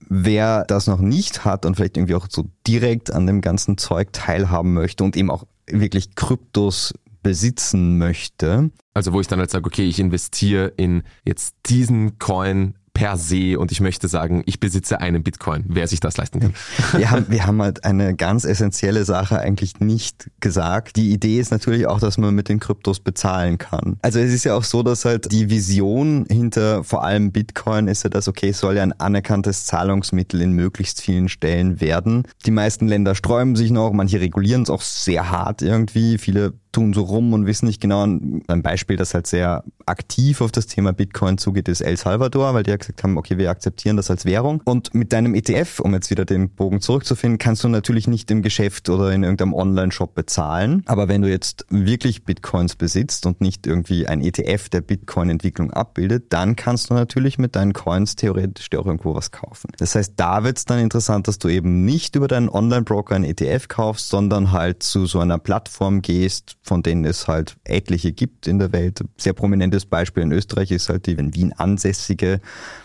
Wer 0.08 0.64
das 0.64 0.86
noch 0.86 1.00
nicht 1.00 1.44
hat 1.44 1.66
und 1.66 1.76
vielleicht 1.76 1.96
irgendwie 1.96 2.14
auch 2.14 2.28
so 2.30 2.44
direkt 2.66 3.12
an 3.12 3.26
dem 3.26 3.40
ganzen 3.40 3.78
Zeug 3.78 4.12
teilhaben 4.12 4.74
möchte 4.74 5.04
und 5.04 5.16
eben 5.16 5.30
auch 5.30 5.44
wirklich 5.66 6.14
Kryptos 6.14 6.94
besitzen 7.22 7.98
möchte. 7.98 8.70
Also 8.94 9.12
wo 9.12 9.20
ich 9.20 9.26
dann 9.26 9.40
halt 9.40 9.50
sage, 9.50 9.66
okay, 9.66 9.84
ich 9.84 9.98
investiere 9.98 10.72
in 10.76 11.02
jetzt 11.24 11.56
diesen 11.66 12.20
Coin 12.20 12.74
per 12.96 13.18
se 13.18 13.58
und 13.58 13.72
ich 13.72 13.82
möchte 13.82 14.08
sagen, 14.08 14.42
ich 14.46 14.58
besitze 14.58 15.02
einen 15.02 15.22
Bitcoin, 15.22 15.64
wer 15.68 15.86
sich 15.86 16.00
das 16.00 16.16
leisten 16.16 16.40
kann. 16.40 16.54
Wir 16.96 17.10
haben, 17.10 17.26
wir 17.28 17.46
haben 17.46 17.60
halt 17.60 17.84
eine 17.84 18.16
ganz 18.16 18.44
essentielle 18.46 19.04
Sache 19.04 19.38
eigentlich 19.38 19.80
nicht 19.80 20.30
gesagt. 20.40 20.96
Die 20.96 21.12
Idee 21.12 21.38
ist 21.38 21.50
natürlich 21.50 21.86
auch, 21.86 22.00
dass 22.00 22.16
man 22.16 22.34
mit 22.34 22.48
den 22.48 22.58
Kryptos 22.58 23.00
bezahlen 23.00 23.58
kann. 23.58 23.98
Also 24.00 24.18
es 24.18 24.32
ist 24.32 24.44
ja 24.44 24.54
auch 24.54 24.64
so, 24.64 24.82
dass 24.82 25.04
halt 25.04 25.30
die 25.30 25.50
Vision 25.50 26.24
hinter 26.30 26.84
vor 26.84 27.04
allem 27.04 27.32
Bitcoin 27.32 27.86
ist 27.86 28.02
ja, 28.04 28.08
dass 28.08 28.28
okay, 28.28 28.48
es 28.48 28.60
soll 28.60 28.76
ja 28.76 28.82
ein 28.82 28.98
anerkanntes 28.98 29.66
Zahlungsmittel 29.66 30.40
in 30.40 30.52
möglichst 30.52 31.02
vielen 31.02 31.28
Stellen 31.28 31.82
werden. 31.82 32.22
Die 32.46 32.50
meisten 32.50 32.88
Länder 32.88 33.14
sträuben 33.14 33.56
sich 33.56 33.70
noch, 33.70 33.92
manche 33.92 34.20
regulieren 34.20 34.62
es 34.62 34.70
auch 34.70 34.80
sehr 34.80 35.30
hart 35.30 35.60
irgendwie. 35.60 36.16
Viele 36.16 36.54
tun 36.76 36.92
so 36.92 37.02
rum 37.02 37.32
und 37.32 37.46
wissen 37.46 37.66
nicht 37.66 37.80
genau. 37.80 38.02
Ein 38.02 38.62
Beispiel, 38.62 38.96
das 38.96 39.14
halt 39.14 39.26
sehr 39.26 39.64
aktiv 39.86 40.42
auf 40.42 40.52
das 40.52 40.66
Thema 40.66 40.92
Bitcoin 40.92 41.38
zugeht, 41.38 41.68
ist 41.68 41.80
El 41.80 41.96
Salvador, 41.96 42.52
weil 42.52 42.64
die 42.64 42.70
ja 42.70 42.76
gesagt 42.76 43.02
haben, 43.02 43.16
okay, 43.16 43.38
wir 43.38 43.48
akzeptieren 43.48 43.96
das 43.96 44.10
als 44.10 44.26
Währung. 44.26 44.60
Und 44.66 44.94
mit 44.94 45.14
deinem 45.14 45.34
ETF, 45.34 45.80
um 45.80 45.94
jetzt 45.94 46.10
wieder 46.10 46.26
den 46.26 46.50
Bogen 46.50 46.82
zurückzufinden, 46.82 47.38
kannst 47.38 47.64
du 47.64 47.68
natürlich 47.68 48.08
nicht 48.08 48.30
im 48.30 48.42
Geschäft 48.42 48.90
oder 48.90 49.10
in 49.12 49.22
irgendeinem 49.22 49.54
Online-Shop 49.54 50.14
bezahlen. 50.14 50.82
Aber 50.84 51.08
wenn 51.08 51.22
du 51.22 51.30
jetzt 51.30 51.64
wirklich 51.70 52.24
Bitcoins 52.24 52.76
besitzt 52.76 53.24
und 53.24 53.40
nicht 53.40 53.66
irgendwie 53.66 54.06
ein 54.06 54.20
ETF 54.20 54.68
der 54.68 54.82
Bitcoin-Entwicklung 54.82 55.70
abbildet, 55.70 56.26
dann 56.30 56.56
kannst 56.56 56.90
du 56.90 56.94
natürlich 56.94 57.38
mit 57.38 57.56
deinen 57.56 57.72
Coins 57.72 58.16
theoretisch 58.16 58.68
dir 58.68 58.80
auch 58.80 58.86
irgendwo 58.86 59.14
was 59.14 59.30
kaufen. 59.30 59.70
Das 59.78 59.94
heißt, 59.94 60.12
da 60.16 60.44
wird 60.44 60.58
es 60.58 60.66
dann 60.66 60.78
interessant, 60.78 61.26
dass 61.26 61.38
du 61.38 61.48
eben 61.48 61.86
nicht 61.86 62.16
über 62.16 62.28
deinen 62.28 62.50
Online-Broker 62.50 63.14
ein 63.14 63.24
ETF 63.24 63.68
kaufst, 63.68 64.10
sondern 64.10 64.52
halt 64.52 64.82
zu 64.82 65.06
so 65.06 65.20
einer 65.20 65.38
Plattform 65.38 66.02
gehst, 66.02 66.56
von 66.66 66.82
denen 66.82 67.04
es 67.04 67.28
halt 67.28 67.56
etliche 67.64 68.12
gibt 68.12 68.46
in 68.46 68.58
der 68.58 68.72
Welt. 68.72 69.04
Sehr 69.16 69.32
prominentes 69.32 69.86
Beispiel 69.86 70.22
in 70.24 70.32
Österreich 70.32 70.70
ist 70.70 70.88
halt 70.88 71.06
die 71.06 71.12
in 71.12 71.34
Wien 71.34 71.52
ansässige 71.52 72.40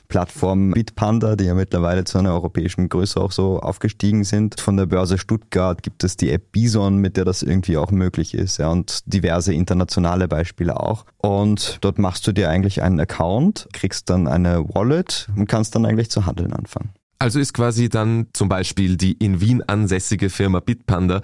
Plattform 0.08 0.72
Bitpanda, 0.72 1.36
die 1.36 1.46
ja 1.46 1.54
mittlerweile 1.54 2.04
zu 2.04 2.18
einer 2.18 2.34
europäischen 2.34 2.90
Größe 2.90 3.20
auch 3.20 3.32
so 3.32 3.60
aufgestiegen 3.60 4.24
sind. 4.24 4.60
Von 4.60 4.78
der 4.78 4.86
Börse 4.86 5.18
Stuttgart 5.18 5.82
gibt 5.84 6.04
es 6.04 6.18
die 6.18 6.32
App 6.32 6.52
Bison, 6.52 6.98
mit 6.98 7.18
der 7.18 7.26
das 7.26 7.44
irgendwie 7.44 7.78
auch 7.78 7.92
möglich 7.92 8.34
ist, 8.34 8.58
ja, 8.58 8.70
und 8.70 9.02
diverse 9.06 9.54
internationale 9.54 10.28
Beispiele 10.28 10.80
auch. 10.80 11.06
Und 11.18 11.78
dort 11.82 11.98
machst 11.98 12.28
du 12.28 12.34
dir 12.34 12.50
eigentlich 12.50 12.82
einen 12.82 13.00
Account, 13.00 13.68
kriegst 13.74 14.10
dann 14.10 14.28
eine 14.28 14.66
Wallet 14.74 15.30
und 15.36 15.48
kannst 15.48 15.76
dann 15.76 15.86
eigentlich 15.86 16.12
zu 16.12 16.26
handeln 16.26 16.54
anfangen. 16.54 16.92
Also 17.22 17.40
ist 17.40 17.54
quasi 17.54 17.88
dann 17.88 18.30
zum 18.34 18.50
Beispiel 18.50 18.98
die 18.98 19.12
in 19.12 19.42
Wien 19.42 19.62
ansässige 19.62 20.32
Firma 20.32 20.60
Bitpanda 20.60 21.22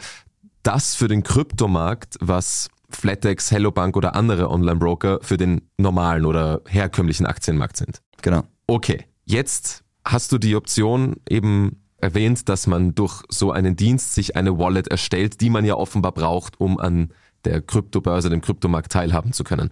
das 0.67 0.95
für 0.95 1.07
den 1.07 1.23
Kryptomarkt, 1.23 2.17
was 2.19 2.69
Flatex, 2.89 3.51
Hello 3.51 3.71
Bank 3.71 3.95
oder 3.95 4.15
andere 4.15 4.49
Online-Broker 4.49 5.19
für 5.21 5.37
den 5.37 5.61
normalen 5.77 6.25
oder 6.25 6.61
herkömmlichen 6.67 7.25
Aktienmarkt 7.25 7.77
sind. 7.77 8.01
Genau. 8.21 8.43
Okay, 8.67 9.05
jetzt 9.23 9.85
hast 10.03 10.33
du 10.33 10.37
die 10.37 10.57
Option 10.57 11.15
eben 11.29 11.83
erwähnt, 11.99 12.49
dass 12.49 12.67
man 12.67 12.93
durch 12.95 13.23
so 13.29 13.53
einen 13.53 13.77
Dienst 13.77 14.13
sich 14.13 14.35
eine 14.35 14.59
Wallet 14.59 14.89
erstellt, 14.89 15.39
die 15.39 15.49
man 15.49 15.63
ja 15.63 15.75
offenbar 15.75 16.11
braucht, 16.11 16.59
um 16.59 16.77
an 16.79 17.13
der 17.45 17.61
Kryptobörse, 17.61 18.29
dem 18.29 18.41
Kryptomarkt 18.41 18.91
teilhaben 18.91 19.31
zu 19.31 19.45
können. 19.45 19.69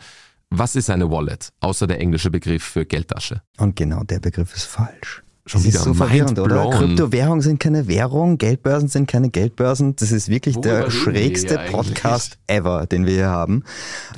Was 0.50 0.78
ist 0.78 0.90
eine 0.90 1.12
Wallet, 1.12 1.50
außer 1.60 1.88
der 1.88 2.00
englische 2.00 2.32
Begriff 2.32 2.64
für 2.64 2.86
Geldtasche? 2.86 3.42
Und 3.58 3.76
genau 3.76 4.04
der 4.04 4.22
Begriff 4.22 4.56
ist 4.56 4.64
falsch. 4.64 5.25
Schon 5.48 5.62
das 5.62 5.68
wieder 5.68 5.80
ist 5.80 5.86
so 5.86 5.94
verwirrend, 5.94 6.40
oder? 6.40 6.72
Kryptowährungen 6.72 7.42
sind 7.42 7.60
keine 7.60 7.88
Währung, 7.88 8.40
Geldbörsen 8.40 8.90
sind 8.90 9.08
keine 9.08 9.30
Geldbörsen. 9.30 9.96
Das 9.96 10.12
ist 10.12 10.28
wirklich 10.28 10.56
Worüber 10.56 10.82
der 10.82 10.90
schrägste? 10.90 11.60
Podcast 11.70 12.40
ever, 12.48 12.88
den 12.88 13.06
wir 13.06 13.14
hier 13.14 13.30
haben. 13.30 13.64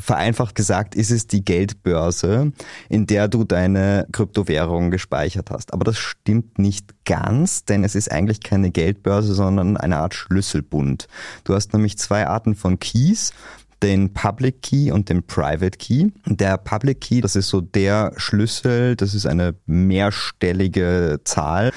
Vereinfacht 0.02 0.56
gesagt 0.56 0.96
ist 0.96 1.12
es 1.12 1.28
die 1.28 1.44
Geldbörse, 1.44 2.54
in 2.88 3.08
der 3.08 3.28
du 3.28 3.44
deine 3.44 4.08
Kryptowährung 4.14 4.90
gespeichert 4.90 5.52
hast. 5.52 5.74
Aber 5.74 5.84
das 5.84 5.98
stimmt 5.98 6.60
nicht 6.60 6.94
ganz, 7.04 7.66
denn 7.66 7.84
es 7.84 7.96
ist 7.96 8.10
eigentlich 8.10 8.40
keine 8.40 8.72
Geldbörse, 8.72 9.34
sondern 9.34 9.76
eine 9.76 9.98
Art 9.98 10.14
Schlüsselbund. 10.14 11.10
Du 11.44 11.56
hast 11.56 11.74
nämlich 11.74 11.98
zwei 11.98 12.26
Arten 12.26 12.56
von 12.56 12.80
Keys 12.80 13.34
den 13.84 14.14
Public 14.14 14.62
Key 14.62 14.92
und 14.92 15.10
den 15.10 15.26
Private 15.26 15.78
Key. 15.78 16.10
Der 16.26 16.58
Public 16.58 17.02
Key, 17.02 17.22
das 17.22 17.36
ist 17.36 17.50
so 17.50 17.62
der 17.62 18.14
Schlüssel, 18.18 18.96
das 18.96 19.14
ist 19.14 19.26
eine 19.26 19.56
mehrstellige 19.66 21.20
Zahl 21.24 21.72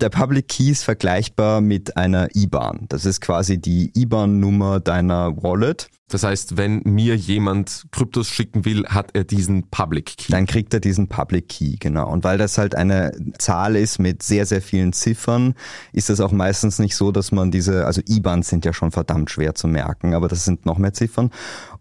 Der 0.00 0.08
Public 0.08 0.48
Key 0.48 0.70
ist 0.70 0.84
vergleichbar 0.84 1.60
mit 1.60 1.96
einer 1.96 2.28
IBAN. 2.34 2.86
Das 2.88 3.04
ist 3.04 3.20
quasi 3.20 3.58
die 3.58 3.92
IBAN-Nummer 3.94 4.80
deiner 4.80 5.42
Wallet. 5.42 5.88
Das 6.10 6.24
heißt, 6.24 6.56
wenn 6.56 6.82
mir 6.84 7.16
jemand 7.16 7.86
Kryptos 7.92 8.28
schicken 8.28 8.64
will, 8.64 8.84
hat 8.86 9.10
er 9.14 9.24
diesen 9.24 9.68
Public 9.70 10.16
Key. 10.16 10.32
Dann 10.32 10.46
kriegt 10.46 10.74
er 10.74 10.80
diesen 10.80 11.08
Public 11.08 11.48
Key, 11.48 11.76
genau. 11.78 12.10
Und 12.10 12.24
weil 12.24 12.36
das 12.36 12.58
halt 12.58 12.74
eine 12.74 13.12
Zahl 13.38 13.76
ist 13.76 13.98
mit 13.98 14.22
sehr, 14.22 14.44
sehr 14.44 14.60
vielen 14.60 14.92
Ziffern, 14.92 15.54
ist 15.92 16.10
es 16.10 16.20
auch 16.20 16.32
meistens 16.32 16.78
nicht 16.78 16.96
so, 16.96 17.12
dass 17.12 17.32
man 17.32 17.50
diese, 17.50 17.86
also 17.86 18.02
IBANs 18.08 18.48
sind 18.48 18.64
ja 18.64 18.72
schon 18.72 18.90
verdammt 18.90 19.30
schwer 19.30 19.54
zu 19.54 19.68
merken, 19.68 20.14
aber 20.14 20.28
das 20.28 20.44
sind 20.44 20.66
noch 20.66 20.78
mehr 20.78 20.92
Ziffern. 20.92 21.30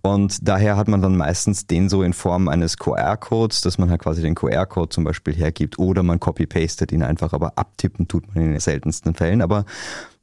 Und 0.01 0.48
daher 0.48 0.77
hat 0.77 0.88
man 0.88 1.01
dann 1.01 1.17
meistens 1.17 1.67
den 1.67 1.89
so 1.89 2.03
in 2.03 2.13
Form 2.13 2.48
eines 2.48 2.77
QR-Codes, 2.77 3.62
dass 3.62 3.77
man 3.77 3.89
halt 3.89 4.01
quasi 4.01 4.21
den 4.21 4.36
QR-Code 4.36 4.89
zum 4.89 5.03
Beispiel 5.03 5.33
hergibt 5.33 5.79
oder 5.79 6.03
man 6.03 6.19
copy-pastet 6.19 6.91
ihn 6.91 7.03
einfach, 7.03 7.33
aber 7.33 7.57
abtippen 7.57 8.07
tut 8.07 8.27
man 8.27 8.45
in 8.45 8.51
den 8.51 8.59
seltensten 8.59 9.15
Fällen. 9.15 9.41
Aber 9.41 9.65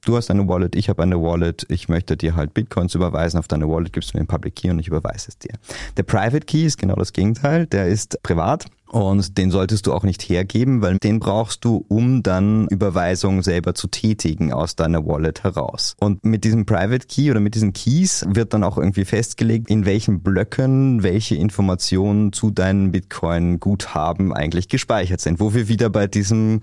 du 0.06 0.16
hast 0.16 0.30
eine 0.30 0.48
Wallet, 0.48 0.74
ich 0.76 0.88
habe 0.88 1.02
eine 1.02 1.20
Wallet, 1.20 1.66
ich 1.68 1.88
möchte 1.88 2.16
dir 2.16 2.36
halt 2.36 2.54
Bitcoins 2.54 2.94
überweisen, 2.94 3.38
auf 3.38 3.48
deine 3.48 3.68
Wallet 3.68 3.92
gibst 3.92 4.12
du 4.12 4.16
mir 4.16 4.24
den 4.24 4.28
Public 4.28 4.56
Key 4.56 4.70
und 4.70 4.78
ich 4.78 4.88
überweise 4.88 5.28
es 5.28 5.38
dir. 5.38 5.52
Der 5.96 6.04
Private 6.04 6.46
Key 6.46 6.64
ist 6.64 6.78
genau 6.78 6.94
das 6.94 7.12
Gegenteil, 7.12 7.66
der 7.66 7.88
ist 7.88 8.22
privat 8.22 8.66
und 8.88 9.36
den 9.36 9.50
solltest 9.50 9.86
du 9.86 9.92
auch 9.92 10.04
nicht 10.04 10.22
hergeben, 10.22 10.80
weil 10.80 10.98
den 10.98 11.18
brauchst 11.18 11.64
du, 11.64 11.84
um 11.88 12.22
dann 12.22 12.68
Überweisungen 12.68 13.42
selber 13.42 13.74
zu 13.74 13.88
tätigen 13.88 14.52
aus 14.52 14.76
deiner 14.76 15.04
Wallet 15.04 15.42
heraus. 15.42 15.96
Und 15.98 16.24
mit 16.24 16.44
diesem 16.44 16.66
Private 16.66 17.06
Key 17.06 17.30
oder 17.30 17.40
mit 17.40 17.56
diesen 17.56 17.72
Keys 17.72 18.24
wird 18.28 18.54
dann 18.54 18.62
auch 18.62 18.78
irgendwie 18.78 19.04
festgelegt, 19.04 19.70
in 19.70 19.86
welchen 19.86 20.20
Blöcken 20.20 21.02
welche 21.02 21.34
Informationen 21.34 22.32
zu 22.32 22.50
deinen 22.50 22.92
Bitcoin-Guthaben 22.92 24.32
eigentlich 24.32 24.68
gespeichert 24.68 25.20
sind. 25.20 25.40
Wo 25.40 25.52
wir 25.52 25.68
wieder 25.68 25.90
bei 25.90 26.06
diesem 26.06 26.60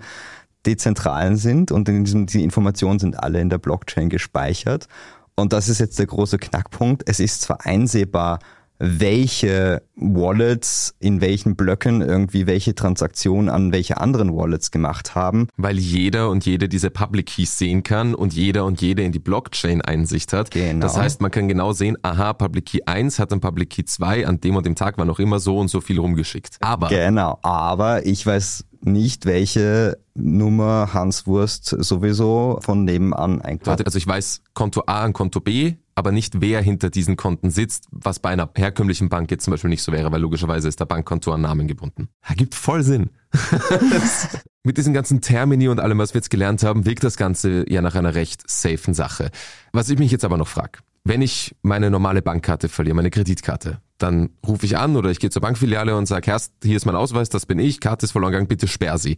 dezentralen 0.66 1.36
sind 1.36 1.72
und 1.72 1.88
in 1.88 2.04
diesem, 2.04 2.26
die 2.26 2.44
Informationen 2.44 2.98
sind 2.98 3.22
alle 3.22 3.40
in 3.40 3.50
der 3.50 3.58
Blockchain 3.58 4.08
gespeichert. 4.08 4.88
Und 5.36 5.52
das 5.52 5.68
ist 5.68 5.80
jetzt 5.80 5.98
der 5.98 6.06
große 6.06 6.38
Knackpunkt. 6.38 7.02
Es 7.06 7.20
ist 7.20 7.42
zwar 7.42 7.66
einsehbar, 7.66 8.38
welche 8.78 9.82
Wallets 9.96 10.94
in 10.98 11.20
welchen 11.20 11.56
Blöcken 11.56 12.00
irgendwie 12.00 12.46
welche 12.46 12.74
Transaktionen 12.74 13.48
an 13.48 13.72
welche 13.72 13.98
anderen 13.98 14.34
Wallets 14.36 14.70
gemacht 14.70 15.14
haben. 15.14 15.48
Weil 15.56 15.78
jeder 15.78 16.30
und 16.30 16.44
jede 16.44 16.68
diese 16.68 16.90
Public 16.90 17.26
Keys 17.26 17.56
sehen 17.56 17.82
kann 17.82 18.14
und 18.14 18.32
jeder 18.34 18.64
und 18.64 18.80
jede 18.80 19.02
in 19.02 19.12
die 19.12 19.18
Blockchain 19.18 19.80
Einsicht 19.80 20.32
hat. 20.32 20.50
Genau. 20.50 20.80
Das 20.80 20.96
heißt, 20.96 21.20
man 21.20 21.30
kann 21.30 21.48
genau 21.48 21.72
sehen, 21.72 21.96
aha, 22.02 22.32
Public 22.32 22.66
Key 22.66 22.80
1 22.86 23.18
hat 23.18 23.32
an 23.32 23.40
Public 23.40 23.70
Key 23.70 23.84
2 23.84 24.26
an 24.26 24.40
dem 24.40 24.56
und 24.56 24.66
dem 24.66 24.74
Tag 24.74 24.98
war 24.98 25.04
noch 25.04 25.18
immer 25.18 25.38
so 25.38 25.58
und 25.58 25.68
so 25.68 25.80
viel 25.80 25.98
rumgeschickt. 25.98 26.56
Aber. 26.60 26.88
Genau, 26.88 27.38
aber 27.42 28.04
ich 28.06 28.26
weiß 28.26 28.64
nicht, 28.82 29.26
welche 29.26 29.98
Nummer 30.14 30.90
Hans 30.92 31.26
Wurst 31.26 31.74
sowieso 31.78 32.58
von 32.60 32.84
nebenan 32.84 33.40
einkauft. 33.40 33.84
Also 33.84 33.98
ich 33.98 34.06
weiß 34.06 34.42
Konto 34.52 34.82
A 34.86 35.04
und 35.04 35.12
Konto 35.12 35.40
B, 35.40 35.74
aber 35.94 36.12
nicht 36.12 36.40
wer 36.40 36.60
hinter 36.60 36.90
diesen 36.90 37.16
Konten 37.16 37.50
sitzt, 37.50 37.86
was 37.90 38.18
bei 38.18 38.30
einer 38.30 38.50
herkömmlichen 38.54 39.08
Bank 39.08 39.30
jetzt 39.30 39.44
zum 39.44 39.52
Beispiel 39.52 39.70
nicht 39.70 39.82
so 39.82 39.92
wäre, 39.92 40.10
weil 40.12 40.20
logischerweise 40.20 40.68
ist 40.68 40.80
der 40.80 40.86
Bankkonto 40.86 41.32
an 41.32 41.42
Namen 41.42 41.68
gebunden. 41.68 42.08
Ergibt 42.26 42.54
voll 42.54 42.82
Sinn. 42.82 43.10
Mit 44.64 44.78
diesen 44.78 44.94
ganzen 44.94 45.20
Termini 45.20 45.68
und 45.68 45.80
allem, 45.80 45.98
was 45.98 46.14
wir 46.14 46.18
jetzt 46.18 46.30
gelernt 46.30 46.62
haben, 46.62 46.86
wirkt 46.86 47.04
das 47.04 47.16
Ganze 47.16 47.70
ja 47.70 47.82
nach 47.82 47.94
einer 47.94 48.14
recht 48.14 48.48
safen 48.48 48.94
Sache. 48.94 49.30
Was 49.72 49.90
ich 49.90 49.98
mich 49.98 50.10
jetzt 50.10 50.24
aber 50.24 50.38
noch 50.38 50.48
frage, 50.48 50.78
wenn 51.04 51.20
ich 51.20 51.54
meine 51.62 51.90
normale 51.90 52.22
Bankkarte 52.22 52.68
verliere, 52.68 52.96
meine 52.96 53.10
Kreditkarte, 53.10 53.80
dann 53.98 54.30
rufe 54.46 54.64
ich 54.64 54.78
an 54.78 54.96
oder 54.96 55.10
ich 55.10 55.20
gehe 55.20 55.30
zur 55.30 55.42
Bankfiliale 55.42 55.96
und 55.96 56.06
sage, 56.06 56.30
Herrst, 56.30 56.52
hier 56.62 56.76
ist 56.76 56.86
mein 56.86 56.96
Ausweis, 56.96 57.28
das 57.28 57.46
bin 57.46 57.58
ich, 57.58 57.80
Karte 57.80 58.06
ist 58.06 58.12
verloren 58.12 58.32
gegangen, 58.32 58.48
bitte 58.48 58.66
sperr 58.66 58.98
sie. 58.98 59.16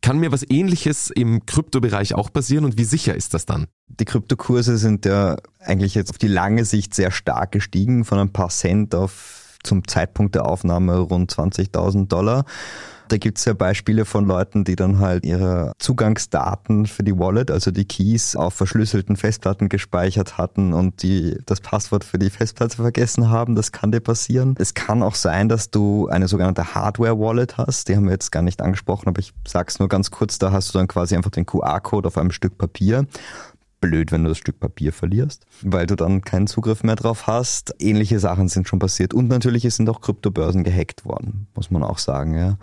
Kann 0.00 0.18
mir 0.18 0.30
was 0.30 0.48
ähnliches 0.48 1.10
im 1.10 1.44
Kryptobereich 1.44 2.14
auch 2.14 2.32
passieren 2.32 2.64
und 2.64 2.78
wie 2.78 2.84
sicher 2.84 3.14
ist 3.14 3.34
das 3.34 3.46
dann? 3.46 3.66
Die 3.88 4.04
Kryptokurse 4.04 4.78
sind 4.78 5.04
ja 5.04 5.36
eigentlich 5.58 5.94
jetzt 5.94 6.10
auf 6.10 6.18
die 6.18 6.28
lange 6.28 6.64
Sicht 6.64 6.94
sehr 6.94 7.10
stark 7.10 7.52
gestiegen, 7.52 8.04
von 8.04 8.18
ein 8.18 8.32
paar 8.32 8.48
Cent 8.48 8.94
auf 8.94 9.58
zum 9.64 9.86
Zeitpunkt 9.88 10.34
der 10.36 10.46
Aufnahme 10.46 10.98
rund 10.98 11.32
20.000 11.32 12.06
Dollar. 12.06 12.44
Da 13.08 13.16
gibt 13.16 13.38
es 13.38 13.44
ja 13.44 13.54
Beispiele 13.54 14.04
von 14.04 14.26
Leuten, 14.26 14.64
die 14.64 14.76
dann 14.76 14.98
halt 14.98 15.24
ihre 15.24 15.72
Zugangsdaten 15.78 16.86
für 16.86 17.02
die 17.02 17.18
Wallet, 17.18 17.50
also 17.50 17.70
die 17.70 17.84
Keys, 17.84 18.36
auf 18.36 18.54
verschlüsselten 18.54 19.16
Festplatten 19.16 19.68
gespeichert 19.68 20.38
hatten 20.38 20.72
und 20.72 21.02
die 21.02 21.38
das 21.46 21.60
Passwort 21.60 22.04
für 22.04 22.18
die 22.18 22.30
Festplatte 22.30 22.76
vergessen 22.76 23.30
haben. 23.30 23.54
Das 23.54 23.72
kann 23.72 23.92
dir 23.92 24.00
passieren. 24.00 24.54
Es 24.58 24.74
kann 24.74 25.02
auch 25.02 25.14
sein, 25.14 25.48
dass 25.48 25.70
du 25.70 26.08
eine 26.08 26.28
sogenannte 26.28 26.74
Hardware-Wallet 26.74 27.56
hast. 27.56 27.88
Die 27.88 27.96
haben 27.96 28.04
wir 28.04 28.12
jetzt 28.12 28.30
gar 28.30 28.42
nicht 28.42 28.60
angesprochen, 28.60 29.08
aber 29.08 29.20
ich 29.20 29.32
sag's 29.46 29.78
nur 29.78 29.88
ganz 29.88 30.10
kurz. 30.10 30.38
Da 30.38 30.52
hast 30.52 30.74
du 30.74 30.78
dann 30.78 30.88
quasi 30.88 31.16
einfach 31.16 31.30
den 31.30 31.46
QR-Code 31.46 32.08
auf 32.08 32.18
einem 32.18 32.30
Stück 32.30 32.58
Papier 32.58 33.06
blöd, 33.80 34.12
wenn 34.12 34.24
du 34.24 34.30
das 34.30 34.38
Stück 34.38 34.60
Papier 34.60 34.92
verlierst, 34.92 35.46
weil 35.62 35.86
du 35.86 35.96
dann 35.96 36.22
keinen 36.22 36.46
Zugriff 36.46 36.82
mehr 36.82 36.96
drauf 36.96 37.26
hast. 37.26 37.74
Ähnliche 37.78 38.18
Sachen 38.18 38.48
sind 38.48 38.68
schon 38.68 38.78
passiert 38.78 39.14
und 39.14 39.28
natürlich 39.28 39.62
sind 39.74 39.88
auch 39.88 40.00
Kryptobörsen 40.00 40.64
gehackt 40.64 41.04
worden, 41.04 41.46
muss 41.54 41.70
man 41.70 41.82
auch 41.82 41.98
sagen, 41.98 42.34
ja. 42.36 42.58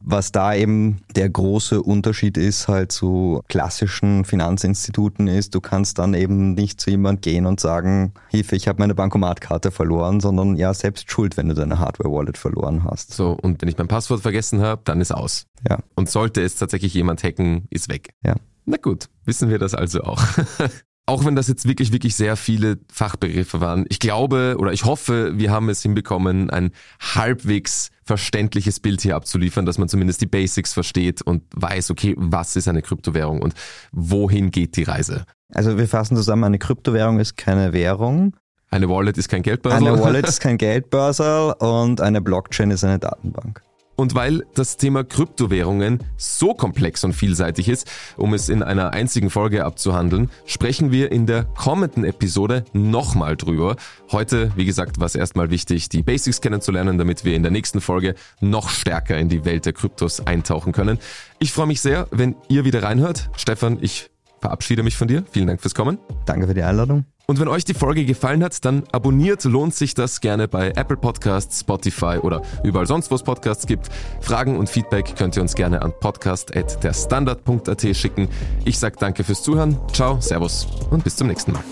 Was 0.00 0.30
da 0.30 0.54
eben 0.54 0.98
der 1.16 1.28
große 1.28 1.82
Unterschied 1.82 2.36
ist 2.36 2.68
halt 2.68 2.92
zu 2.92 3.42
klassischen 3.48 4.24
Finanzinstituten 4.24 5.26
ist, 5.26 5.54
du 5.54 5.60
kannst 5.60 5.98
dann 5.98 6.14
eben 6.14 6.54
nicht 6.54 6.80
zu 6.80 6.90
jemand 6.90 7.20
gehen 7.22 7.46
und 7.46 7.58
sagen, 7.58 8.12
Hilfe, 8.28 8.54
ich 8.54 8.68
habe 8.68 8.78
meine 8.78 8.94
Bankomatkarte 8.94 9.72
verloren, 9.72 10.20
sondern 10.20 10.56
ja, 10.56 10.72
selbst 10.72 11.10
schuld, 11.10 11.36
wenn 11.36 11.48
du 11.48 11.54
deine 11.54 11.80
Hardware-Wallet 11.80 12.38
verloren 12.38 12.84
hast. 12.84 13.12
So, 13.12 13.32
und 13.32 13.60
wenn 13.60 13.68
ich 13.68 13.76
mein 13.76 13.88
Passwort 13.88 14.20
vergessen 14.20 14.60
habe, 14.60 14.82
dann 14.84 15.00
ist 15.00 15.12
aus. 15.12 15.46
Ja. 15.68 15.78
Und 15.96 16.08
sollte 16.08 16.42
es 16.42 16.54
tatsächlich 16.54 16.94
jemand 16.94 17.24
hacken, 17.24 17.66
ist 17.70 17.88
weg. 17.90 18.10
Ja. 18.24 18.36
Na 18.68 18.76
gut, 18.76 19.08
wissen 19.24 19.48
wir 19.48 19.58
das 19.58 19.74
also 19.74 20.02
auch. 20.02 20.22
auch 21.06 21.24
wenn 21.24 21.34
das 21.34 21.48
jetzt 21.48 21.66
wirklich, 21.66 21.90
wirklich 21.90 22.14
sehr 22.14 22.36
viele 22.36 22.78
Fachbegriffe 22.92 23.62
waren, 23.62 23.86
ich 23.88 23.98
glaube 23.98 24.56
oder 24.58 24.74
ich 24.74 24.84
hoffe, 24.84 25.32
wir 25.38 25.50
haben 25.50 25.70
es 25.70 25.80
hinbekommen, 25.80 26.50
ein 26.50 26.72
halbwegs 27.00 27.88
verständliches 28.04 28.78
Bild 28.80 29.00
hier 29.00 29.16
abzuliefern, 29.16 29.64
dass 29.64 29.78
man 29.78 29.88
zumindest 29.88 30.20
die 30.20 30.26
Basics 30.26 30.74
versteht 30.74 31.22
und 31.22 31.44
weiß, 31.54 31.90
okay, 31.90 32.14
was 32.18 32.56
ist 32.56 32.68
eine 32.68 32.82
Kryptowährung 32.82 33.40
und 33.40 33.54
wohin 33.90 34.50
geht 34.50 34.76
die 34.76 34.82
Reise. 34.82 35.24
Also 35.54 35.78
wir 35.78 35.88
fassen 35.88 36.14
zusammen, 36.14 36.44
eine 36.44 36.58
Kryptowährung 36.58 37.20
ist 37.20 37.38
keine 37.38 37.72
Währung. 37.72 38.36
Eine 38.70 38.90
Wallet 38.90 39.16
ist 39.16 39.30
kein 39.30 39.42
Geldbörsel. 39.42 39.88
Eine 39.88 39.98
Wallet 39.98 40.28
ist 40.28 40.40
kein 40.40 40.58
Geldbörsel 40.58 41.54
und 41.58 42.02
eine 42.02 42.20
Blockchain 42.20 42.70
ist 42.70 42.84
eine 42.84 42.98
Datenbank. 42.98 43.62
Und 43.98 44.14
weil 44.14 44.44
das 44.54 44.76
Thema 44.76 45.02
Kryptowährungen 45.02 46.04
so 46.16 46.54
komplex 46.54 47.02
und 47.02 47.14
vielseitig 47.14 47.68
ist, 47.68 47.90
um 48.16 48.32
es 48.32 48.48
in 48.48 48.62
einer 48.62 48.92
einzigen 48.92 49.28
Folge 49.28 49.64
abzuhandeln, 49.64 50.30
sprechen 50.46 50.92
wir 50.92 51.10
in 51.10 51.26
der 51.26 51.42
kommenden 51.42 52.04
Episode 52.04 52.64
nochmal 52.72 53.36
drüber. 53.36 53.74
Heute, 54.12 54.52
wie 54.54 54.66
gesagt, 54.66 55.00
war 55.00 55.06
es 55.06 55.16
erstmal 55.16 55.50
wichtig, 55.50 55.88
die 55.88 56.04
Basics 56.04 56.40
kennenzulernen, 56.40 56.96
damit 56.96 57.24
wir 57.24 57.34
in 57.34 57.42
der 57.42 57.50
nächsten 57.50 57.80
Folge 57.80 58.14
noch 58.40 58.68
stärker 58.68 59.18
in 59.18 59.28
die 59.28 59.44
Welt 59.44 59.66
der 59.66 59.72
Kryptos 59.72 60.24
eintauchen 60.24 60.72
können. 60.72 61.00
Ich 61.40 61.52
freue 61.52 61.66
mich 61.66 61.80
sehr, 61.80 62.06
wenn 62.12 62.36
ihr 62.48 62.64
wieder 62.64 62.84
reinhört. 62.84 63.30
Stefan, 63.36 63.78
ich 63.80 64.10
verabschiede 64.40 64.84
mich 64.84 64.96
von 64.96 65.08
dir. 65.08 65.24
Vielen 65.32 65.48
Dank 65.48 65.60
fürs 65.60 65.74
Kommen. 65.74 65.98
Danke 66.24 66.46
für 66.46 66.54
die 66.54 66.62
Einladung. 66.62 67.04
Und 67.30 67.38
wenn 67.38 67.48
euch 67.48 67.66
die 67.66 67.74
Folge 67.74 68.06
gefallen 68.06 68.42
hat, 68.42 68.64
dann 68.64 68.84
abonniert, 68.90 69.44
lohnt 69.44 69.74
sich 69.74 69.92
das 69.92 70.22
gerne 70.22 70.48
bei 70.48 70.70
Apple 70.70 70.96
Podcasts, 70.96 71.60
Spotify 71.60 72.16
oder 72.22 72.40
überall 72.64 72.86
sonst, 72.86 73.10
wo 73.10 73.16
es 73.16 73.22
Podcasts 73.22 73.66
gibt. 73.66 73.90
Fragen 74.22 74.56
und 74.56 74.70
Feedback 74.70 75.14
könnt 75.14 75.36
ihr 75.36 75.42
uns 75.42 75.54
gerne 75.54 75.82
an 75.82 75.92
podcast.derstandard.at 76.00 77.94
schicken. 77.94 78.28
Ich 78.64 78.78
sage 78.78 78.96
danke 78.98 79.24
fürs 79.24 79.42
Zuhören, 79.42 79.78
ciao, 79.92 80.18
servus 80.22 80.66
und 80.88 81.04
bis 81.04 81.16
zum 81.16 81.26
nächsten 81.26 81.52
Mal. 81.52 81.62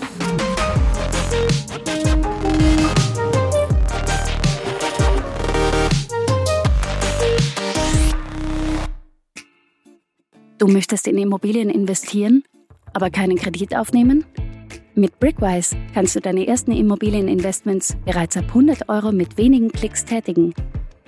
Du 10.59 10.67
möchtest 10.67 11.07
in 11.07 11.17
Immobilien 11.17 11.71
investieren, 11.71 12.43
aber 12.93 13.09
keinen 13.09 13.37
Kredit 13.37 13.75
aufnehmen? 13.75 14.23
Mit 14.99 15.19
Brickwise 15.19 15.75
kannst 15.93 16.15
du 16.15 16.19
deine 16.19 16.47
ersten 16.47 16.71
Immobilieninvestments 16.71 17.95
bereits 18.03 18.35
ab 18.35 18.45
100 18.47 18.89
Euro 18.89 19.11
mit 19.11 19.37
wenigen 19.37 19.71
Klicks 19.71 20.03
tätigen. 20.03 20.55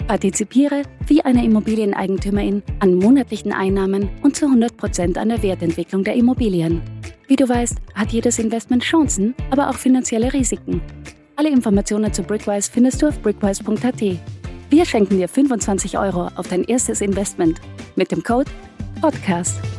Partizipiere 0.06 0.84
wie 1.08 1.24
eine 1.24 1.44
Immobilieneigentümerin 1.44 2.62
an 2.82 2.94
monatlichen 2.94 3.52
Einnahmen 3.52 4.08
und 4.22 4.36
zu 4.36 4.46
100% 4.46 5.18
an 5.18 5.30
der 5.30 5.42
Wertentwicklung 5.42 6.04
der 6.04 6.14
Immobilien. 6.14 6.84
Wie 7.28 7.36
du 7.36 7.50
weißt, 7.50 7.80
hat 7.96 8.12
jedes 8.12 8.38
Investment 8.38 8.84
Chancen, 8.84 9.34
aber 9.50 9.72
auch 9.72 9.78
finanzielle 9.78 10.34
Risiken. 10.34 10.82
Alle 11.36 11.50
Informationen 11.50 12.14
zu 12.14 12.22
Brickwise 12.22 12.70
findest 12.72 13.02
du 13.02 13.08
auf 13.08 13.20
brickwise.at. 13.24 14.02
Wir 14.70 14.86
schenken 14.86 15.18
dir 15.18 15.28
25 15.28 15.98
Euro 15.98 16.30
auf 16.36 16.48
dein 16.48 16.64
erstes 16.66 17.02
Investment 17.02 17.60
mit 17.96 18.12
dem 18.12 18.22
Code 18.22 18.52
PODCAST. 19.02 19.79